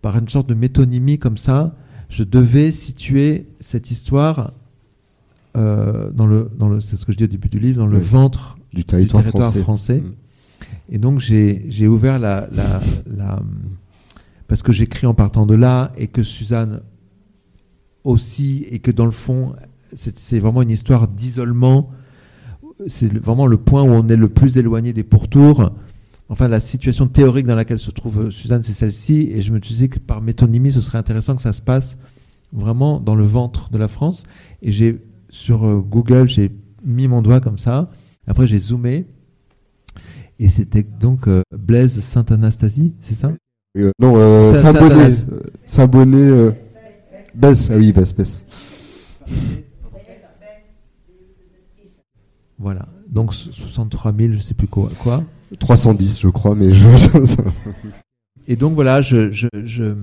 [0.00, 1.76] par une sorte de métonymie comme ça,
[2.08, 4.52] je devais situer cette histoire
[5.56, 7.86] euh, dans le, dans le, c'est ce que je dis au début du livre, dans
[7.86, 9.24] le ventre du territoire,
[9.56, 10.00] français.
[10.00, 10.14] Mm.
[10.90, 13.42] Et donc, j'ai ouvert la, la, la
[14.52, 16.82] parce que j'écris en partant de là et que Suzanne
[18.04, 19.56] aussi, et que dans le fond,
[19.94, 21.88] c'est vraiment une histoire d'isolement.
[22.86, 25.72] C'est vraiment le point où on est le plus éloigné des pourtours.
[26.28, 29.30] Enfin, la situation théorique dans laquelle se trouve Suzanne, c'est celle-ci.
[29.32, 31.96] Et je me disais que par métonymie, ce serait intéressant que ça se passe
[32.52, 34.24] vraiment dans le ventre de la France.
[34.60, 35.00] Et j'ai,
[35.30, 37.90] sur euh, Google, j'ai mis mon doigt comme ça.
[38.26, 39.06] Après, j'ai zoomé.
[40.38, 43.32] Et c'était donc euh, Blaise Sainte-Anastasie, c'est ça?
[43.76, 45.10] Euh, Non, euh, Saint-Bonnet.
[45.64, 46.54] Saint-Bonnet.
[47.34, 48.44] Besse, ah oui, Besse, Besse.
[52.58, 52.86] Voilà.
[53.08, 54.88] Donc 63 000, je sais plus quoi.
[54.98, 55.22] quoi
[55.58, 56.88] 310, je crois, mais je.
[58.48, 59.94] et donc voilà, je, je, je,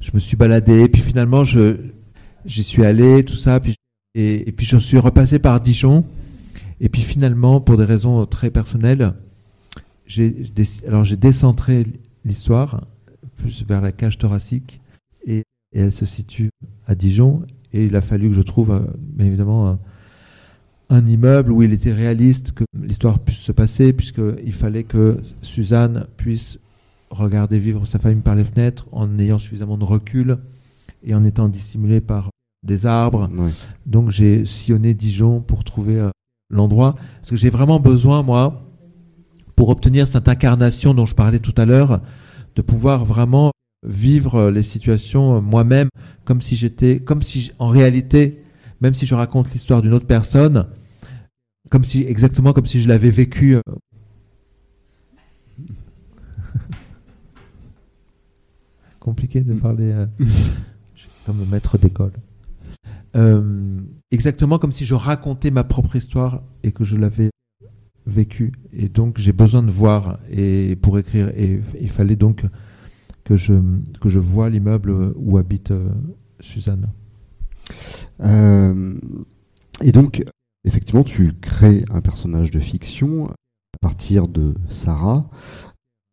[0.00, 1.76] je, me suis baladé, puis finalement, je,
[2.44, 3.74] j'y suis allé, tout ça, puis,
[4.14, 6.04] et, et puis je suis repassé par Dijon.
[6.80, 9.14] Et puis finalement, pour des raisons très personnelles,
[10.04, 10.34] j'ai,
[10.86, 11.86] alors j'ai décentré
[12.24, 12.82] l'histoire
[13.42, 14.80] plus vers la cage thoracique
[15.26, 15.38] et,
[15.72, 16.50] et, elle se situe
[16.86, 17.42] à Dijon.
[17.72, 19.78] Et il a fallu que je trouve, euh, bien évidemment, un,
[20.90, 26.06] un immeuble où il était réaliste que l'histoire puisse se passer, puisqu'il fallait que Suzanne
[26.16, 26.58] puisse
[27.10, 30.38] regarder vivre sa famille par les fenêtres en ayant suffisamment de recul
[31.04, 32.30] et en étant dissimulée par
[32.62, 33.28] des arbres.
[33.86, 36.10] Donc j'ai sillonné Dijon pour trouver euh,
[36.50, 36.94] l'endroit.
[37.20, 38.62] Parce que j'ai vraiment besoin, moi,
[39.56, 42.00] pour obtenir cette incarnation dont je parlais tout à l'heure,
[42.56, 43.52] de pouvoir vraiment
[43.86, 45.88] vivre les situations euh, moi-même
[46.24, 48.42] comme si j'étais, comme si en réalité,
[48.80, 50.66] même si je raconte l'histoire d'une autre personne,
[51.70, 53.56] comme si, exactement comme si je l'avais vécu.
[53.56, 53.62] Euh.
[59.00, 60.06] Compliqué de parler euh,
[61.26, 62.12] comme maître d'école.
[63.16, 63.78] Euh,
[64.10, 67.30] exactement comme si je racontais ma propre histoire et que je l'avais
[68.06, 68.52] vécu.
[68.72, 71.28] Et donc j'ai besoin de voir et pour écrire.
[71.36, 72.44] Et il fallait donc
[73.24, 73.54] que je
[74.00, 75.72] que je vois l'immeuble où habite
[76.40, 76.88] Suzanne.
[78.20, 80.24] et donc
[80.64, 85.28] effectivement, tu crées un personnage de fiction à partir de Sarah,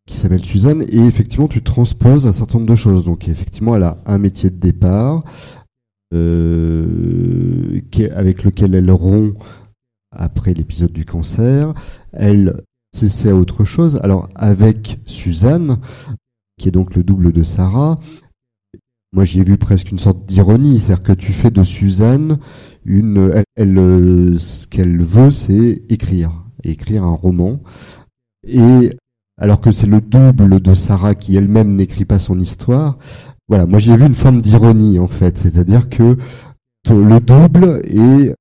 [0.08, 3.06] qui s'appelle Suzanne, et effectivement, tu transposes un certain nombre de choses.
[3.06, 5.24] Donc, effectivement, elle a un métier de départ,
[6.14, 7.82] euh,
[8.16, 9.36] avec lequel elle rompt
[10.12, 11.74] après l'épisode du cancer.
[12.14, 13.99] Elle s'essaie à autre chose.
[14.03, 15.80] Alors, avec Suzanne,
[16.60, 17.99] qui est donc le double de Sarah,
[19.12, 22.38] moi j'y ai vu presque une sorte d'ironie, c'est-à-dire que tu fais de Suzanne
[22.86, 27.60] une, elle, ce qu'elle veut, c'est écrire, écrire un roman.
[28.47, 28.95] Et
[29.39, 32.97] alors que c'est le double de Sarah qui elle-même n'écrit pas son histoire.
[33.47, 36.18] Voilà, moi j'ai vu une forme d'ironie en fait, c'est-à-dire que
[36.89, 38.36] le double est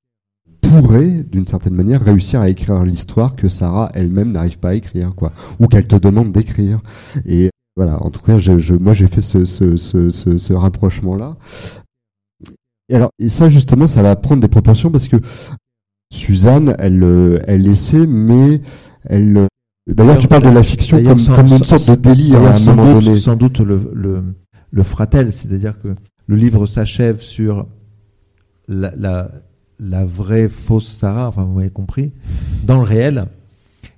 [0.61, 5.13] pourrait, d'une certaine manière, réussir à écrire l'histoire que Sarah elle-même n'arrive pas à écrire,
[5.15, 6.81] quoi, ou qu'elle te demande d'écrire.
[7.25, 11.37] Et voilà, en tout cas, je, moi j'ai fait ce, ce, ce, ce rapprochement-là.
[12.89, 15.17] Et alors, et ça justement, ça va prendre des proportions parce que
[16.11, 18.61] Suzanne, elle, elle essaie, mais
[19.05, 19.47] elle.
[19.87, 22.93] D'ailleurs, tu parles de la fiction comme, comme, une sorte de délire à un moment
[22.95, 23.19] doute, donné.
[23.19, 24.23] Sans doute le, le,
[24.71, 25.89] le fratel, c'est-à-dire que
[26.27, 27.67] le livre s'achève sur
[28.67, 29.31] la, la,
[29.79, 32.11] la, vraie fausse Sarah, enfin vous m'avez compris,
[32.63, 33.25] dans le réel,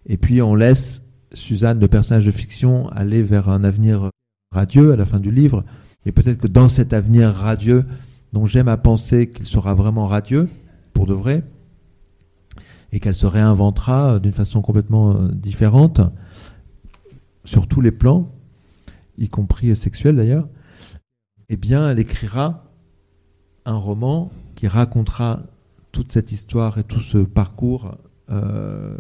[0.06, 1.02] et puis on laisse
[1.34, 4.10] Suzanne, le personnage de fiction, aller vers un avenir
[4.52, 5.64] radieux à la fin du livre,
[6.06, 7.86] et peut-être que dans cet avenir radieux,
[8.34, 10.50] dont j'aime à penser qu'il sera vraiment radieux,
[10.94, 11.44] pour de vrai,
[12.92, 16.02] et qu'elle se réinventera d'une façon complètement euh, différente,
[17.46, 18.30] sur tous les plans,
[19.18, 20.48] y compris sexuel d'ailleurs,
[21.50, 22.66] eh bien, elle écrira
[23.66, 25.42] un roman qui racontera
[25.92, 27.98] toute cette histoire et tout ce parcours
[28.30, 28.98] euh,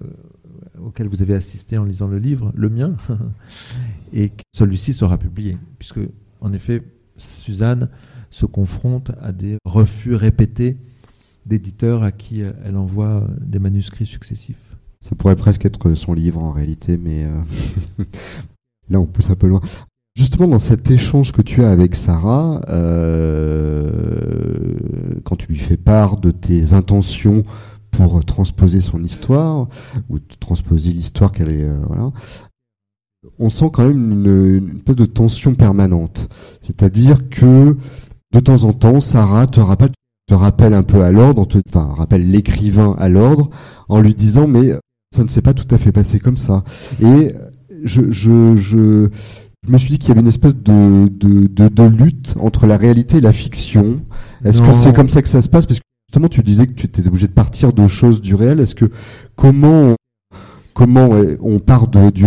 [0.79, 2.95] auquel vous avez assisté en lisant le livre, le mien,
[4.13, 5.99] et celui-ci sera publié, puisque,
[6.41, 6.81] en effet,
[7.17, 7.89] Suzanne
[8.29, 10.77] se confronte à des refus répétés
[11.45, 14.75] d'éditeurs à qui euh, elle envoie des manuscrits successifs.
[14.99, 17.41] Ça pourrait presque être son livre en réalité, mais euh,
[18.89, 19.61] là on pousse un peu loin.
[20.15, 22.61] Justement, dans cet échange que tu as avec Sarah,
[25.23, 27.43] quand tu lui fais part de tes intentions
[27.91, 29.67] pour transposer son histoire,
[30.09, 32.11] ou transposer l'histoire qu'elle est, voilà,
[33.39, 36.29] on sent quand même une, une espèce de tension permanente.
[36.61, 37.77] C'est-à-dire que
[38.33, 39.91] de temps en temps, Sarah te rappelle,
[40.27, 43.49] te rappelle un peu à l'ordre, enfin rappelle l'écrivain à l'ordre,
[43.89, 44.73] en lui disant mais
[45.13, 46.63] ça ne s'est pas tout à fait passé comme ça.
[47.01, 47.33] Et
[47.83, 49.09] je, je, je,
[49.65, 52.65] je me suis dit qu'il y avait une espèce de, de, de, de, lutte entre
[52.65, 54.01] la réalité et la fiction.
[54.43, 55.67] Est-ce que c'est comme ça que ça se passe?
[55.67, 58.59] Parce que justement, tu disais que tu étais obligé de partir de choses du réel.
[58.59, 58.89] Est-ce que
[59.35, 59.95] comment
[60.73, 61.09] comment
[61.41, 62.23] on part de, du,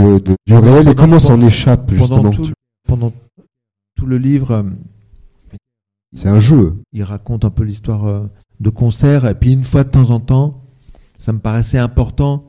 [0.46, 2.30] du réel et comment s'en échappe justement?
[2.86, 3.12] pendant
[3.96, 4.62] tout, le livre, euh,
[6.14, 6.76] c'est un jeu.
[6.92, 8.30] Il raconte un peu l'histoire euh,
[8.60, 10.62] de concert et puis une fois de temps en temps,
[11.18, 12.44] ça me paraissait important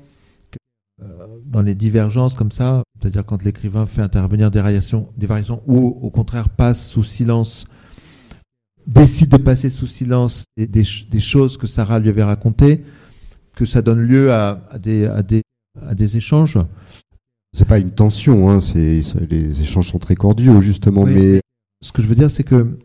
[1.55, 5.97] dans les divergences comme ça, c'est-à-dire quand l'écrivain fait intervenir des variations, des variations ou
[6.01, 7.65] au contraire passe sous silence,
[8.85, 12.83] décide de passer sous silence des, des, choses que Sarah lui avait racontées,
[13.55, 15.43] que ça donne lieu à, des, à, des,
[15.81, 16.57] à des échanges.
[17.53, 21.39] C'est pas une tension, hein, c'est, les échanges sont très cordiaux justement, mais
[21.81, 22.77] ce que je veux dire c'est que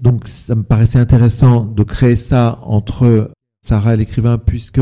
[0.00, 3.30] donc ça me paraissait intéressant de créer ça entre
[3.64, 4.80] Sarah et l'écrivain puisque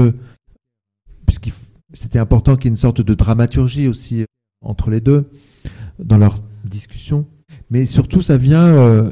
[1.26, 1.52] puisqu'il
[1.94, 4.24] c'était important qu'il y ait une sorte de dramaturgie aussi
[4.62, 5.30] entre les deux
[5.98, 7.26] dans leur discussion.
[7.70, 9.10] Mais surtout, ça vient euh,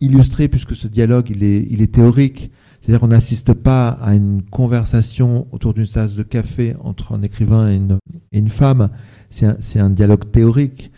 [0.00, 2.50] illustrer, puisque ce dialogue, il est, il est théorique.
[2.80, 7.70] C'est-à-dire qu'on n'assiste pas à une conversation autour d'une tasse de café entre un écrivain
[7.70, 7.98] et une,
[8.32, 8.90] et une femme.
[9.30, 10.90] C'est un, un, dialogue théorique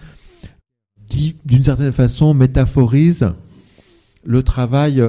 [1.09, 3.33] qui, d'une certaine façon, métaphorise
[4.25, 5.03] le travail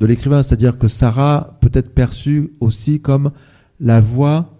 [0.00, 0.42] de l'écrivain.
[0.42, 3.30] C'est-à-dire que Sarah peut être perçue aussi comme
[3.78, 4.57] la voix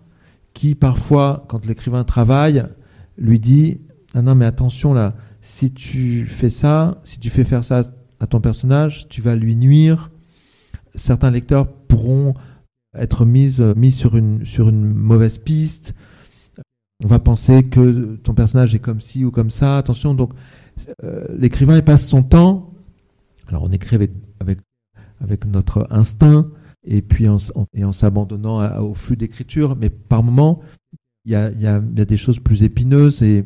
[0.58, 2.64] qui parfois, quand l'écrivain travaille,
[3.16, 3.78] lui dit
[4.12, 7.84] ah non mais attention là, si tu fais ça, si tu fais faire ça
[8.18, 10.10] à ton personnage, tu vas lui nuire.
[10.96, 12.34] Certains lecteurs pourront
[12.92, 15.94] être mis, mis sur, une, mauvaise piste.
[17.04, 19.78] On va penser que ton personnage est comme ci ou comme ça.
[19.78, 20.32] Attention, donc
[21.04, 22.74] euh, l'écrivain passe son temps.
[23.46, 26.48] Alors on écrit avec notre instinct,
[26.84, 27.38] et puis en,
[27.74, 29.76] et en s'abandonnant au flux d'écriture.
[29.76, 30.60] Mais par moments,
[31.24, 31.34] il y
[31.66, 33.44] a, des choses plus épineuses et,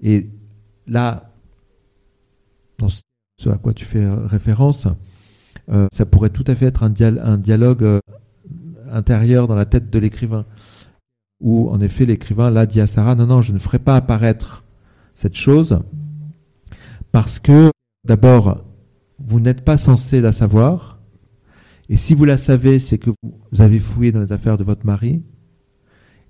[0.00, 0.30] et
[0.86, 1.32] là,
[2.78, 3.00] dans ce
[3.48, 4.88] à quoi tu fais référence,
[5.68, 8.00] euh, ça pourrait tout à fait être un, un dialogue euh,
[8.90, 10.46] intérieur dans la tête de l'écrivain,
[11.40, 14.64] où en effet l'écrivain là dit à Sarah non non je ne ferai pas apparaître
[15.14, 15.80] cette chose
[17.12, 17.70] parce que
[18.06, 18.64] d'abord
[19.18, 20.95] vous n'êtes pas censé la savoir
[21.88, 24.84] et si vous la savez, c'est que vous avez fouillé dans les affaires de votre
[24.84, 25.22] mari.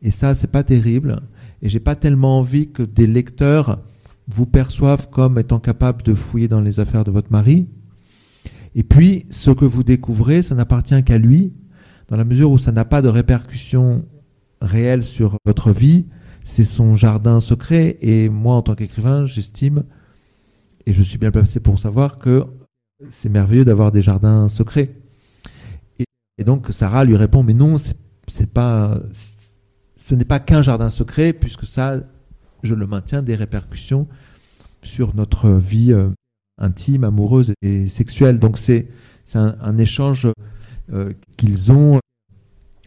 [0.03, 1.17] Et ça, c'est pas terrible.
[1.63, 3.81] Et j'ai pas tellement envie que des lecteurs
[4.29, 7.69] vous perçoivent comme étant capables de fouiller dans les affaires de votre mari.
[8.75, 11.55] Et puis, ce que vous découvrez, ça n'appartient qu'à lui,
[12.09, 14.05] dans la mesure où ça n'a pas de répercussions
[14.61, 16.07] réelles sur votre vie.
[16.45, 17.97] C'est son jardin secret.
[18.03, 19.85] Et moi, en tant qu'écrivain, j'estime,
[20.85, 22.45] et je suis bien placé pour savoir que
[23.09, 24.95] c'est merveilleux d'avoir des jardins secrets.
[26.39, 29.01] Et donc Sarah lui répond mais non, c'est pas,
[29.97, 32.01] ce n'est pas qu'un jardin secret puisque ça,
[32.63, 34.07] je le maintiens, des répercussions
[34.83, 36.11] sur notre vie euh,
[36.59, 38.39] intime, amoureuse et sexuelle.
[38.39, 38.89] Donc c'est
[39.35, 40.29] un, un, échange
[40.93, 41.99] euh, qu'ils ont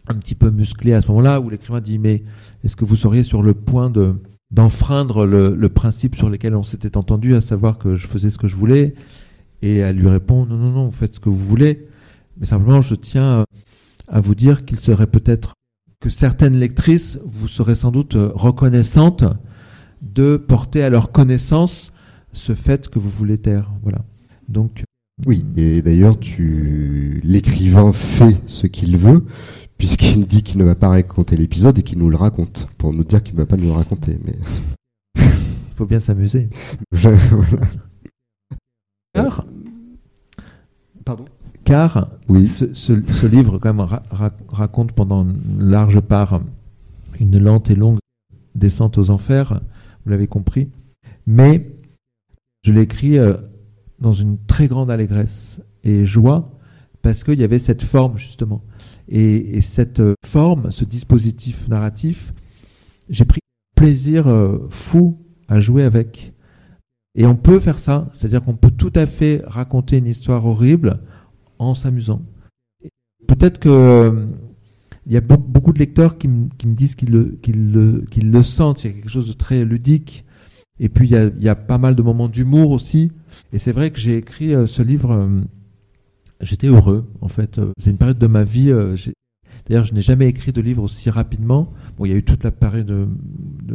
[0.06, 2.22] un petit peu musclé à ce moment-là où l'écrivain dit mais
[2.64, 4.14] est-ce que vous seriez sur le point de
[4.50, 8.38] d'enfreindre le, le, principe sur lequel on s'était entendu, à savoir que je faisais ce
[8.38, 8.94] que je voulais?
[9.62, 11.86] Et elle lui répond non non non, vous faites ce que vous voulez.
[12.40, 13.44] Mais simplement, je tiens
[14.08, 15.54] à vous dire qu'il serait peut-être
[16.00, 19.24] que certaines lectrices vous seraient sans doute reconnaissantes
[20.02, 21.92] de porter à leur connaissance
[22.32, 23.70] ce fait que vous voulez taire.
[23.82, 23.98] Voilà.
[24.48, 24.84] Donc.
[25.26, 29.26] Oui, et d'ailleurs, tu, l'écrivain fait ce qu'il veut,
[29.76, 33.04] puisqu'il dit qu'il ne va pas raconter l'épisode et qu'il nous le raconte, pour nous
[33.04, 34.18] dire qu'il ne va pas nous le raconter.
[34.24, 34.36] Mais.
[35.16, 35.22] Il
[35.74, 36.48] faut bien s'amuser.
[39.12, 39.44] Pardon
[41.70, 42.48] car oui.
[42.48, 43.86] ce, livre quand même
[44.48, 46.40] raconte pendant une large part
[47.20, 48.00] une lente et longue
[48.56, 49.60] descente aux enfers,
[50.04, 50.68] vous l'avez compris,
[51.28, 51.70] mais
[52.64, 53.34] je l'ai écrit euh,
[54.00, 56.58] dans une très grande allégresse et joie
[57.02, 58.64] parce qu'il y avait cette forme justement.
[59.06, 62.34] Et, cette euh, forme, ce dispositif narratif,
[63.08, 63.40] j'ai pris
[63.76, 66.32] plaisir euh, fou à jouer avec.
[67.14, 71.00] Et on peut faire ça, c'est-à-dire qu'on peut tout à fait raconter une histoire horrible
[71.60, 72.22] en s'amusant.
[73.28, 74.26] Peut-être que euh,
[75.06, 78.82] il y a beaucoup de lecteurs qui, me disent qu'ils le, le, le, sentent.
[78.82, 80.24] Il y a quelque chose de très ludique.
[80.80, 83.12] Et puis il y a, pas mal de moments d'humour aussi.
[83.52, 85.12] Et c'est vrai que j'ai écrit euh, ce livre.
[85.12, 85.40] Euh,
[86.40, 87.60] j'étais heureux en fait.
[87.78, 88.72] C'est une période de ma vie.
[89.68, 91.70] D'ailleurs, je n'ai jamais écrit de livre aussi rapidement.
[91.98, 93.06] Bon, il y a eu toute la période de,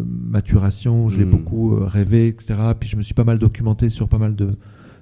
[0.03, 1.29] maturation où je l'ai hmm.
[1.29, 2.55] beaucoup rêvé, etc.
[2.79, 4.57] Puis je me suis pas mal documenté sur pas mal de,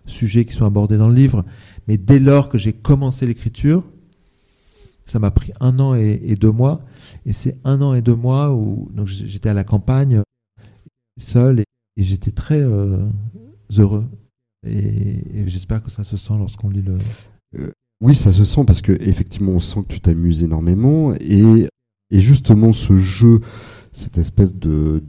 [0.05, 1.45] sujets qui sont abordés dans le livre.
[1.87, 3.83] Mais dès lors que j'ai commencé l'écriture,
[5.05, 6.81] ça m'a pris un an et, deux mois.
[7.25, 10.21] Et c'est un an et deux mois où donc j'étais à la campagne,
[11.17, 11.65] seul, et,
[11.97, 13.05] j'étais très euh,
[13.77, 14.05] heureux.
[14.65, 16.97] Et, j'espère que ça se sent lorsqu'on lit le.
[17.59, 21.69] Euh, oui, ça se sent parce que effectivement, on sent que tu t'amuses énormément et,
[22.11, 23.41] et justement ce jeu
[23.93, 25.01] cette espèce de,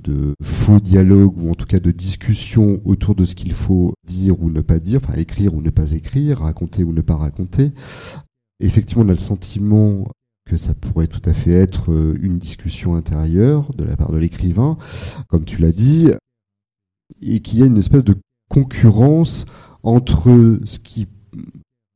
[0.43, 4.51] faux dialogue ou en tout cas de discussion autour de ce qu'il faut dire ou
[4.51, 7.73] ne pas dire, enfin écrire ou ne pas écrire, raconter ou ne pas raconter.
[8.61, 10.07] Effectivement, on a le sentiment
[10.47, 14.19] que ça pourrait tout à fait être euh, une discussion intérieure de la part de
[14.19, 14.77] l'écrivain,
[15.29, 16.11] comme tu l'as dit,
[17.23, 18.17] et qu'il y a une espèce de
[18.51, 19.47] concurrence
[19.83, 21.09] entre ce qui,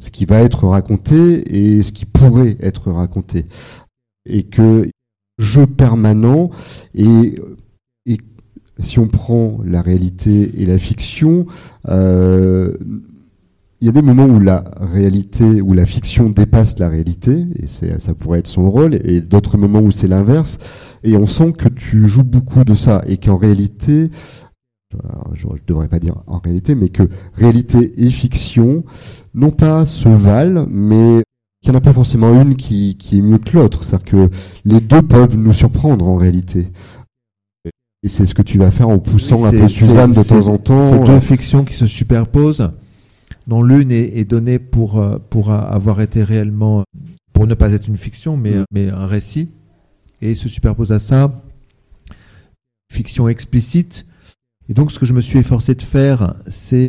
[0.01, 3.47] ce qui va être raconté et ce qui pourrait être raconté.
[4.24, 4.91] Et que
[5.39, 6.51] jeu permanent
[6.95, 7.41] et,
[8.07, 8.18] et
[8.80, 11.47] si on prend la réalité et la fiction,
[11.89, 12.72] euh,
[13.80, 17.68] il y a des moments où la réalité, où la fiction dépasse la réalité, et
[17.68, 20.59] ça pourrait être son rôle, et d'autres moments où c'est l'inverse,
[21.05, 24.11] et on sent que tu joues beaucoup de ça, et qu'en réalité,
[25.32, 28.84] je ne devrais pas dire en réalité, mais que réalité et fiction,
[29.34, 31.22] non pas se valent, mais
[31.62, 33.82] il n'y en a pas forcément une qui, qui est mieux que l'autre.
[33.84, 34.30] C'est-à-dire que
[34.64, 36.70] les deux peuvent nous surprendre en réalité.
[38.04, 40.59] Et c'est ce que tu vas faire en poussant un peu Suzanne de temps en
[40.59, 40.88] temps.
[40.88, 42.70] C'est deux fictions qui se superposent,
[43.48, 46.84] dont l'une est, donnée pour, euh, pour avoir été réellement,
[47.32, 48.64] pour ne pas être une fiction, mais, mm.
[48.70, 49.50] mais un récit,
[50.22, 51.42] et se superpose à ça,
[52.92, 54.06] fiction explicite.
[54.68, 56.88] Et donc ce que je me suis efforcé de faire, c'est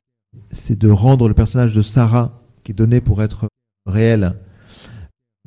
[0.69, 3.47] de rendre le personnage de Sarah, qui est donné pour être
[3.87, 4.35] réel,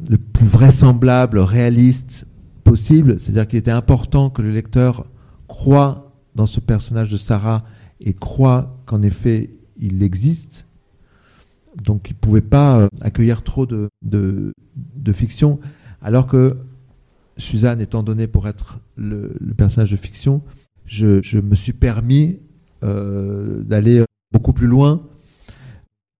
[0.08, 2.26] le plus vraisemblable, réaliste
[2.64, 3.20] possible.
[3.20, 5.06] C'est-à-dire qu'il était important que le lecteur
[5.48, 7.64] croit dans ce personnage de Sarah
[8.00, 10.66] et croit qu'en effet il existe.
[11.82, 15.58] Donc il ne pouvait pas euh, accueillir trop de, de, fiction,
[16.02, 16.56] alors que
[17.36, 20.42] Suzanne étant donnée pour être le, personnage de fiction,
[20.84, 22.38] je, me suis permis
[22.82, 25.02] euh, d'aller beaucoup plus loin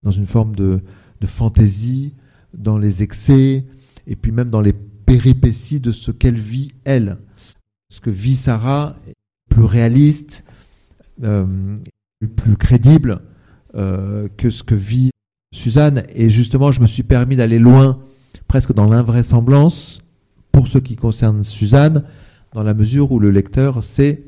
[0.03, 0.80] dans une forme de,
[1.20, 2.14] de fantaisie,
[2.55, 3.64] dans les excès,
[4.07, 7.18] et puis même dans les péripéties de ce qu'elle vit, elle.
[7.90, 9.14] Ce que vit Sarah est
[9.50, 10.44] plus réaliste,
[11.22, 11.76] euh,
[12.36, 13.20] plus crédible
[13.74, 15.11] euh, que ce que vit
[15.55, 16.05] Suzanne.
[16.14, 18.00] Et justement, je me suis permis d'aller loin,
[18.48, 20.03] presque dans l'invraisemblance,
[20.50, 22.05] pour ce qui concerne Suzanne,
[22.53, 24.22] dans la mesure où le lecteur sait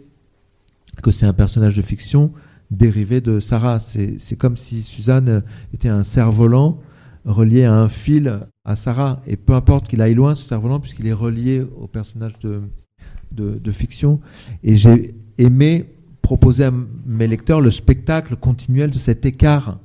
[1.03, 2.33] que c'est un personnage de fiction
[2.71, 3.81] dérivé de Sarah.
[3.81, 6.81] C'est comme si Suzanne était un cerf-volant
[7.25, 9.23] relié à un fil à Sarah.
[9.27, 14.21] Et peu importe qu'il aille loin, ce cerf-volant, puisqu'il est relié au personnage de, fiction.
[14.63, 15.87] Et j'ai aimé
[16.23, 16.73] proposer à
[17.05, 19.79] mes lecteurs le spectacle continuel de cet écart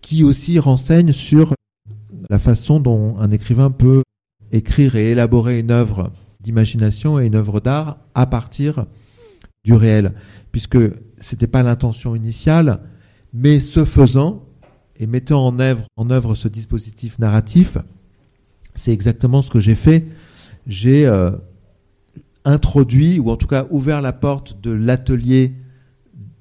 [0.00, 1.54] qui aussi renseigne sur
[2.28, 4.02] la façon dont un écrivain peut
[4.52, 8.86] écrire et élaborer une œuvre d'imagination et une œuvre d'art à partir
[9.64, 10.12] du réel,
[10.52, 10.78] puisque
[11.18, 12.80] c'était pas l'intention initiale,
[13.32, 14.43] mais ce faisant,
[14.96, 15.58] et mettant en
[16.10, 17.78] œuvre, ce dispositif narratif,
[18.74, 20.06] c'est exactement ce que j'ai fait.
[20.66, 21.32] J'ai euh,
[22.44, 25.54] introduit, ou en tout cas ouvert la porte de l'atelier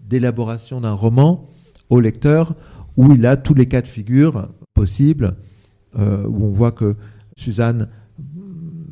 [0.07, 1.47] d'élaboration d'un roman
[1.89, 2.55] au lecteur,
[2.97, 5.35] où il a tous les cas de figure possibles,
[5.97, 6.95] euh, où on voit que
[7.37, 7.89] Suzanne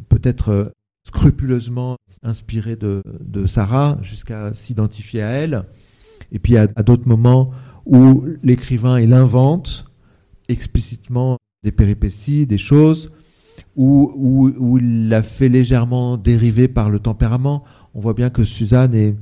[0.10, 0.66] peut être euh,
[1.06, 3.04] scrupuleusement inspirée de,
[3.48, 5.64] Sarah jusqu'à s'identifier à elle,
[6.32, 7.52] et puis à d'autres moments
[7.92, 9.86] où l'écrivain il invente
[10.48, 13.12] explicitement des péripéties, des choses,
[13.76, 17.64] où, où, il la fait légèrement dériver par le tempérament.
[17.94, 19.16] On voit bien que Suzanne est,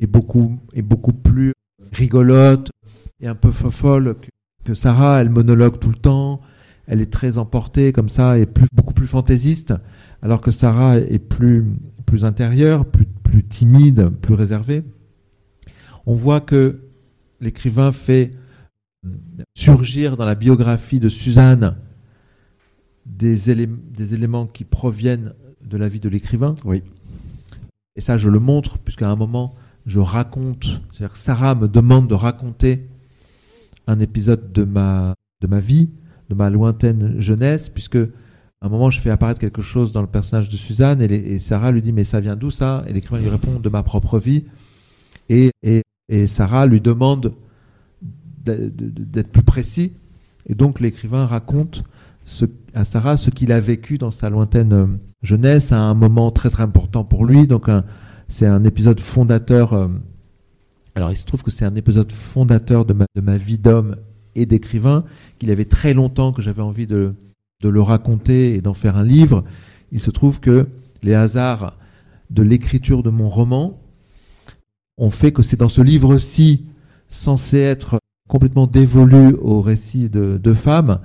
[0.00, 1.52] est, beaucoup, est beaucoup plus
[1.92, 2.70] rigolote
[3.20, 4.16] et un peu folle
[4.64, 5.20] que, Sarah.
[5.20, 6.40] Elle monologue tout le temps,
[6.86, 9.74] elle est très emportée comme ça, et beaucoup plus fantaisiste,
[10.22, 11.66] alors que Sarah est plus,
[12.06, 14.82] plus intérieure, plus, plus timide, plus réservée.
[16.06, 16.80] On voit que
[17.44, 18.30] l'écrivain fait
[19.04, 19.10] euh,
[19.54, 21.76] surgir dans la biographie de Suzanne
[23.06, 26.54] des, éléments qui proviennent de la vie de l'écrivain.
[26.64, 26.82] Oui.
[27.96, 29.54] Et ça, je le montre, puisqu'à un moment,
[29.86, 32.88] je raconte, c'est-à-dire que Sarah me demande de raconter
[33.86, 35.90] un épisode de ma, de ma vie,
[36.30, 40.08] de ma lointaine jeunesse, puisque à un moment, je fais apparaître quelque chose dans le
[40.08, 42.82] personnage de Suzanne, et, Sarah lui dit, mais ça vient d'où ça?
[42.88, 44.46] Et l'écrivain lui répond, de ma propre vie.
[45.28, 47.34] Et, et et Sarah lui demande
[48.44, 49.92] d'être plus précis.
[50.46, 51.84] Et donc l'écrivain raconte
[52.74, 54.86] à Sarah ce qu'il a vécu dans sa lointaine euh,
[55.22, 57.46] jeunesse à un moment très très important pour lui.
[57.46, 57.68] Donc
[58.28, 59.88] c'est un épisode fondateur euh,
[60.94, 63.96] Alors il se trouve que c'est un épisode fondateur de ma, vie d'homme
[64.34, 65.04] et d'écrivain,
[65.38, 67.14] qu'il avait très longtemps que j'avais envie de
[67.62, 69.44] le raconter et d'en faire un livre.
[69.92, 70.66] Il se trouve que
[71.02, 71.78] les hasards
[72.30, 73.78] de l'écriture de mon roman
[74.98, 76.64] ont fait que c'est dans ce livre-ci,
[77.08, 81.00] censé être complètement dévolu au récit de deux femmes,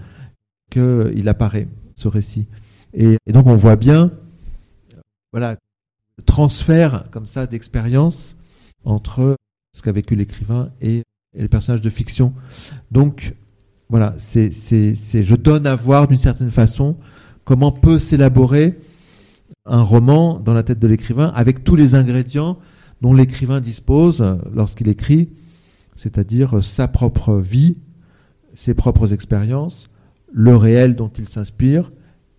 [0.69, 2.47] qu'il apparaît, ce récit.
[2.93, 4.11] Et, donc on voit bien,
[5.31, 5.57] voilà,
[6.17, 8.35] le transfert comme ça d'expérience
[8.85, 9.35] entre
[9.73, 12.33] ce qu'a vécu l'écrivain et, et, les personnages de fiction.
[12.91, 13.35] Donc
[13.89, 16.95] voilà, c'est, je donne à voir d'une certaine façon
[17.43, 18.79] comment peut s'élaborer
[19.65, 22.57] un roman dans la tête de l'écrivain avec tous les ingrédients
[23.01, 24.23] dont l'écrivain dispose
[24.53, 25.29] lorsqu'il écrit,
[25.95, 27.77] c'est-à-dire sa propre vie,
[28.53, 29.89] ses propres expériences,
[30.31, 31.91] le réel dont il s'inspire,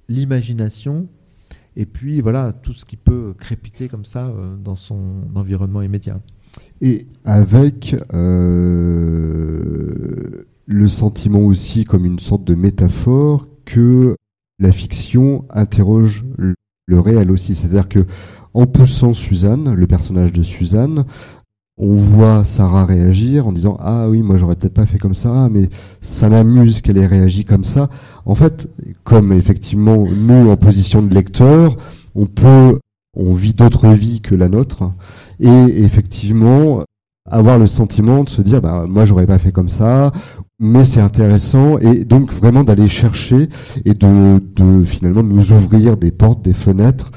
[0.09, 1.09] l'imagination,
[1.77, 6.21] et puis voilà, tout ce qui peut crépiter comme ça euh, dans son environnement immédiat.
[6.81, 9.31] Et avec euh,
[10.67, 14.17] le sentiment aussi comme une sorte de métaphore que
[14.59, 17.55] la fiction interroge le réel aussi.
[17.55, 18.05] C'est-à-dire que
[18.55, 21.05] en poussant Suzanne, le personnage de Suzanne,
[21.83, 25.49] on voit Sarah réagir en disant ah oui moi j'aurais peut-être pas fait comme ça
[25.51, 25.71] mais
[26.03, 27.89] ça m'amuse qu'elle ait réagi comme ça.
[28.27, 28.69] En fait
[29.03, 31.77] comme effectivement nous en position de lecteur
[32.15, 32.79] on peut
[33.17, 34.93] on vit d'autres vies que la nôtre.
[35.41, 36.83] Et effectivement
[37.27, 40.13] avoir le sentiment de se dire bah moi j'aurais pas fait comme ça
[40.59, 41.79] mais c'est intéressant.
[41.79, 43.49] Et donc vraiment d'aller chercher
[43.87, 47.11] et de, de finalement nous ouvrir des portes des fenêtres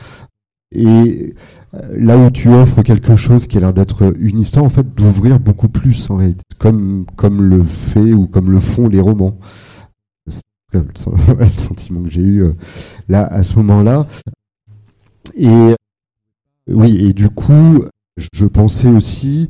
[0.74, 1.36] et
[1.74, 4.94] euh, là où tu offres quelque chose qui a l'air d'être une histoire, en fait,
[4.96, 9.38] d'ouvrir beaucoup plus en réalité, comme, comme le fait ou comme le font les romans.
[10.28, 10.42] C'est
[10.74, 12.54] le sentiment que j'ai eu euh,
[13.08, 14.08] là à ce moment-là.
[15.36, 15.76] Et
[16.68, 17.84] oui, et du coup,
[18.18, 19.50] je pensais aussi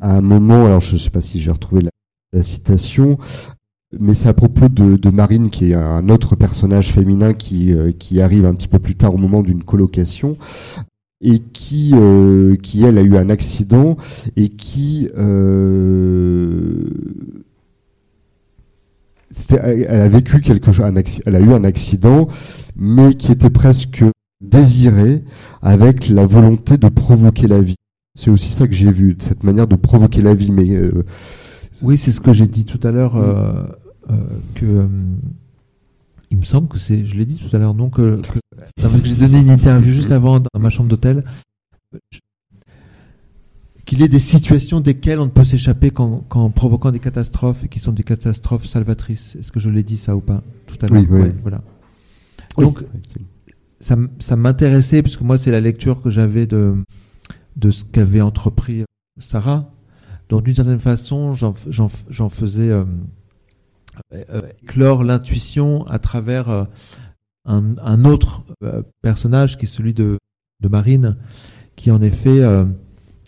[0.00, 1.90] à un moment, alors je ne sais pas si je vais retrouver la,
[2.32, 3.18] la citation,
[4.00, 8.20] mais c'est à propos de, Marine, qui est un autre personnage féminin qui, euh, qui
[8.20, 10.36] arrive un petit peu plus tard au moment d'une colocation
[11.20, 13.96] et qui, euh, qui elle a eu un accident
[14.36, 16.84] et qui euh,
[19.50, 20.86] elle a vécu quelque chose,
[21.26, 22.28] elle a eu un accident,
[22.76, 24.04] mais qui était presque
[24.40, 25.24] désiré
[25.62, 27.74] avec la volonté de provoquer la vie.
[28.14, 30.52] C'est aussi ça que j'ai vu, cette manière de provoquer la vie.
[30.52, 30.78] Mais
[31.82, 33.16] oui, c'est ce que j'ai dit tout à l'heure.
[33.16, 33.64] Euh,
[34.54, 34.86] que euh,
[36.30, 38.20] il me semble que c'est, je l'ai dit tout à l'heure, que,
[38.76, 41.24] parce que j'ai donné une interview juste avant dans ma chambre d'hôtel,
[43.84, 47.68] qu'il y ait des situations desquelles on ne peut s'échapper qu'en, provoquant des catastrophes et
[47.68, 49.36] qui sont des catastrophes salvatrices.
[49.36, 51.04] Est-ce que je l'ai dit ça ou pas tout à l'heure?
[51.08, 51.62] Oui, Voilà.
[52.58, 52.84] Donc
[53.80, 56.76] ça, ça m'intéressait puisque moi c'est la lecture que j'avais de
[57.56, 58.84] de ce qu'avait entrepris
[59.18, 59.70] Sarah.
[60.28, 62.84] Donc d'une certaine façon, j'en faisais euh,
[64.62, 66.64] éclore l'intuition à travers euh,
[67.46, 70.18] un, autre euh, personnage qui est celui de,
[70.62, 71.18] Marine,
[71.76, 72.64] qui en effet, euh,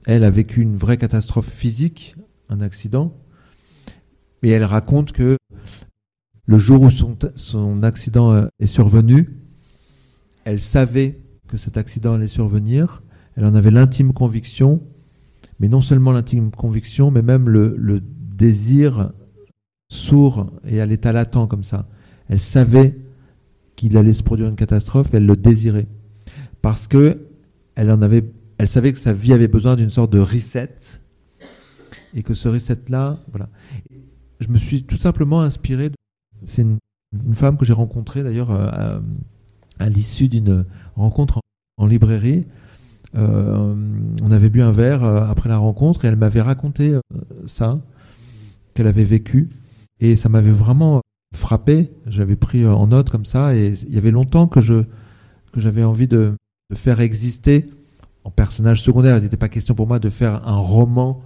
[0.07, 2.17] elle a vécu une vraie catastrophe physique,
[2.49, 3.15] un accident,
[4.43, 5.37] et elle raconte que
[6.47, 9.39] le jour où son, accident est survenu,
[10.45, 13.03] elle savait que cet accident allait survenir,
[13.37, 14.83] elle en avait l'intime conviction,
[15.59, 19.13] mais non seulement l'intime conviction, mais même le désir
[19.89, 21.87] sourd et à l'état latent comme ça.
[22.29, 22.97] Elle savait
[23.77, 25.87] qu'il allait se produire une catastrophe, elle le désirait.
[26.63, 27.27] Parce que
[27.75, 28.25] elle en avait,
[28.59, 31.01] elle savait que sa vie avait besoin d'une sorte de reset
[32.15, 33.49] et que ce reset-là, voilà.
[34.41, 35.91] Je me suis tout simplement inspiré.
[36.45, 36.79] C'est une,
[37.33, 39.01] femme que j'ai rencontrée d'ailleurs euh,
[39.79, 40.65] à, l'issue d'une
[40.97, 41.41] rencontre
[41.79, 42.47] en, librairie.
[43.17, 43.75] Euh,
[44.23, 46.95] on avait bu un verre euh, après la rencontre et elle m'avait raconté
[47.47, 47.81] ça
[48.75, 49.51] qu'elle avait vécu.
[50.01, 51.03] Et ça m'avait vraiment
[51.35, 51.93] frappé.
[52.07, 54.85] J'avais pris euh, en note comme ça, et il y avait longtemps que je
[55.53, 56.35] que j'avais envie de,
[56.75, 57.65] faire exister
[58.25, 59.17] en personnage secondaire.
[59.17, 61.23] Il n'était pas question pour moi de faire un roman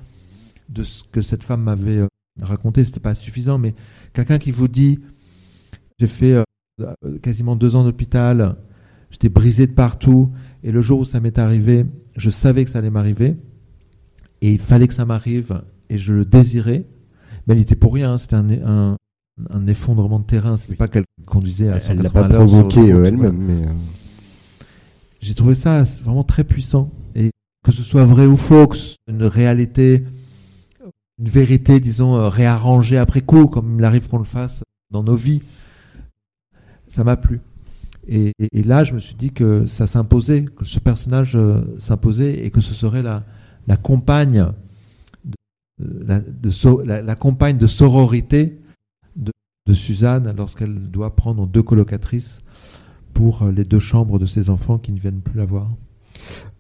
[0.68, 2.08] de ce que cette femme m'avait euh,
[2.40, 2.84] raconté.
[2.84, 3.74] C'était pas suffisant, mais
[4.12, 5.00] quelqu'un qui vous dit
[5.98, 8.56] j'ai fait euh, quasiment deux ans d'hôpital,
[9.10, 10.30] j'étais brisé de partout,
[10.62, 11.84] et le jour où ça m'est arrivé,
[12.16, 13.36] je savais que ça allait m'arriver,
[14.40, 16.86] et il fallait que ça m'arrive, et je le désirais
[17.48, 18.18] elle était pour rien, hein.
[18.18, 18.96] c'était un,
[19.48, 23.04] un, effondrement de terrain, c'était pas qu'elle conduisait à 180 Elle l'a pas provoqué euh,
[23.04, 23.66] elle-même, mais.
[23.66, 23.72] Euh.
[25.20, 26.90] J'ai trouvé ça vraiment très puissant.
[27.14, 27.30] Et
[27.64, 28.76] que ce soit vrai ou faux, que
[29.08, 30.04] une réalité,
[31.18, 35.16] une vérité, disons, euh, réarrangée après coup, comme il arrive qu'on le fasse dans nos
[35.16, 35.42] vies,
[36.88, 37.40] ça m'a plu.
[38.08, 38.32] Et,
[38.64, 41.38] là, je me suis dit que ça s'imposait, que ce personnage
[41.78, 43.22] s'imposait et que ce serait la,
[43.68, 44.46] la compagne
[45.80, 48.58] la, de la, compagne de sororité
[49.16, 49.32] de,
[49.72, 52.40] Suzanne lorsqu'elle doit prendre deux colocatrices
[53.14, 55.68] pour les deux chambres de ses enfants qui ne viennent plus la voir.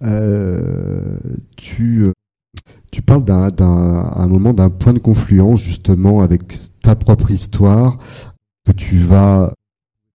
[0.02, 1.18] Euh,
[1.56, 2.06] tu,
[2.92, 6.42] tu parles d'un, un moment d'un point de confluence justement avec
[6.82, 7.98] ta propre histoire
[8.64, 9.54] que tu vas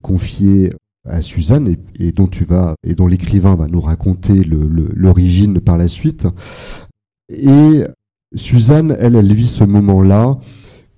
[0.02, 0.72] confier
[1.08, 5.88] à Suzanne et, dont tu vas et dont l'écrivain va nous raconter l'origine par la
[5.88, 6.28] suite.
[7.30, 7.84] Et
[8.34, 10.38] Suzanne, elle, elle vit ce moment-là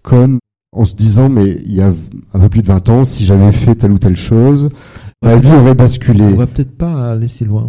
[0.02, 0.40] comme
[0.72, 1.94] en se disant mais il y a
[2.34, 4.70] un peu plus de 20 ans, si j'avais fait telle ou telle chose,
[5.24, 6.24] ma vie aurait basculé.
[6.24, 7.68] On va peut-être pas aller si loin.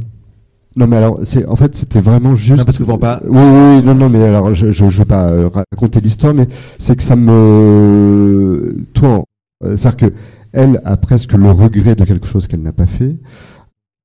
[0.76, 2.59] Non mais alors c'est en fait c'était vraiment juste.
[2.59, 3.20] Non, parce que pas.
[3.26, 6.46] Oui oui non non mais alors je je, je vais pas euh, raconter l'histoire mais
[6.78, 9.24] c'est que ça me toi
[9.64, 10.14] euh, c'est-à-dire que
[10.52, 13.16] elle a presque le regret de quelque chose qu'elle n'a pas fait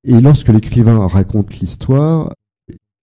[0.06, 2.32] et lorsque l'écrivain raconte l'histoire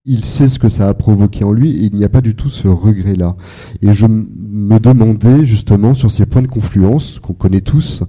[0.05, 2.35] il sait ce que ça a provoqué en lui et il n'y a pas du
[2.35, 3.37] tout ce regret là
[3.83, 8.03] et je me demandais justement sur ces points de confluence qu'on connaît tous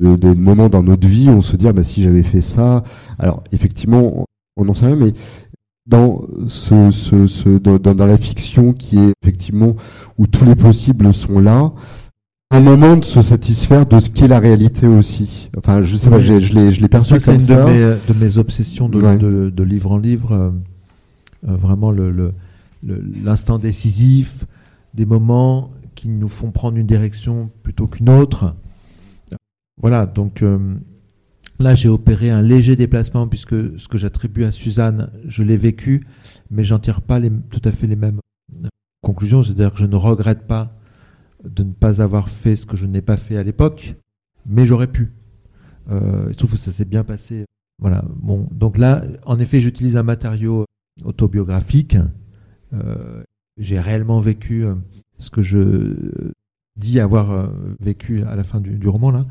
[0.00, 2.84] des moments dans notre vie où on se dit ah bah si j'avais fait ça
[3.18, 5.12] alors effectivement on n'en sait rien, mais
[5.86, 9.76] dans, ce, ce, ce dans, dans, la fiction qui est effectivement
[10.18, 11.72] où tous les possibles sont là,
[12.50, 15.50] un moment de se satisfaire de ce qu'est la réalité aussi.
[15.56, 17.66] Enfin, je sais pas, je l'ai, je l'ai perçu comme ça.
[17.66, 20.52] C'est une de mes, obsessions de, de, de, livre en livre,
[21.44, 21.92] euh, euh, vraiment
[22.82, 24.46] l'instant décisif,
[24.94, 28.54] des moments qui nous font prendre une direction plutôt qu'une autre.
[29.78, 30.76] Voilà, donc euh,
[31.58, 36.06] Là, j'ai opéré un léger déplacement puisque ce que j'attribue à Suzanne, je l'ai vécu,
[36.50, 37.18] mais j'en tire pas
[37.50, 38.20] tout à fait les mêmes
[39.02, 39.42] conclusions.
[39.42, 40.76] C'est-à-dire que je ne regrette pas
[41.44, 43.94] de ne pas avoir fait ce que je n'ai pas fait à l'époque,
[44.44, 45.12] mais j'aurais pu.
[45.90, 47.46] Euh, je trouve que ça s'est bien passé.
[47.78, 48.04] Voilà.
[48.16, 50.66] Bon, donc là, en effet, j'utilise un matériau
[51.04, 51.96] autobiographique.
[52.72, 53.22] Euh,
[53.58, 54.74] j'ai réellement vécu euh,
[55.18, 56.32] ce que je
[56.76, 57.46] dis avoir euh,
[57.80, 59.26] vécu à la fin du, roman là.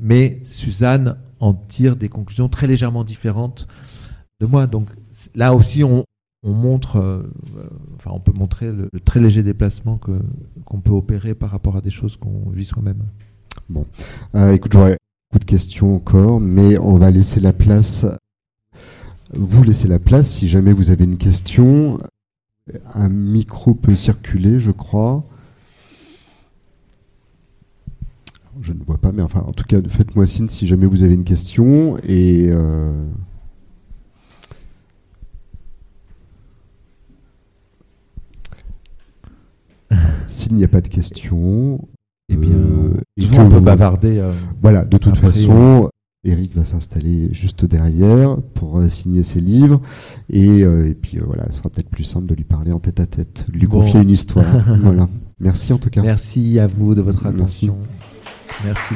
[0.00, 3.66] Mais Suzanne en tire des conclusions très légèrement différentes
[4.38, 4.68] de moi.
[4.68, 4.88] Donc
[5.34, 6.04] là aussi, on,
[6.44, 7.24] montre,
[7.96, 10.12] enfin, on peut montrer le, très léger déplacement que
[10.64, 13.02] qu'on peut opérer par rapport à des choses qu'on vit soi-même.
[13.68, 13.86] Bon,
[14.52, 14.98] écoute, j'aurais
[15.32, 18.06] beaucoup de questions encore, mais on va laisser la place.
[19.36, 21.98] Vous laissez la place si jamais vous avez une question.
[22.94, 25.24] Un micro peut circuler, je crois.
[28.60, 31.14] je ne vois pas, mais enfin, en tout cas, faites-moi signe si jamais vous avez
[31.14, 31.98] une question.
[31.98, 32.92] Et euh,
[40.26, 41.86] s'il n'y a pas de question,
[42.28, 43.00] eh bien, euh,
[43.38, 44.18] on peut bavarder.
[44.18, 44.32] Euh,
[44.62, 45.90] voilà, de toute façon,
[46.24, 49.80] Eric va s'installer juste derrière pour signer ses livres.
[50.30, 53.06] Et, et puis voilà, ce sera peut-être plus simple de lui parler en tête à
[53.06, 54.46] tête, lui confier une histoire.
[54.82, 55.08] voilà.
[55.40, 56.02] Merci en tout cas.
[56.02, 57.78] Merci à vous de votre attention.
[58.64, 58.94] Merci.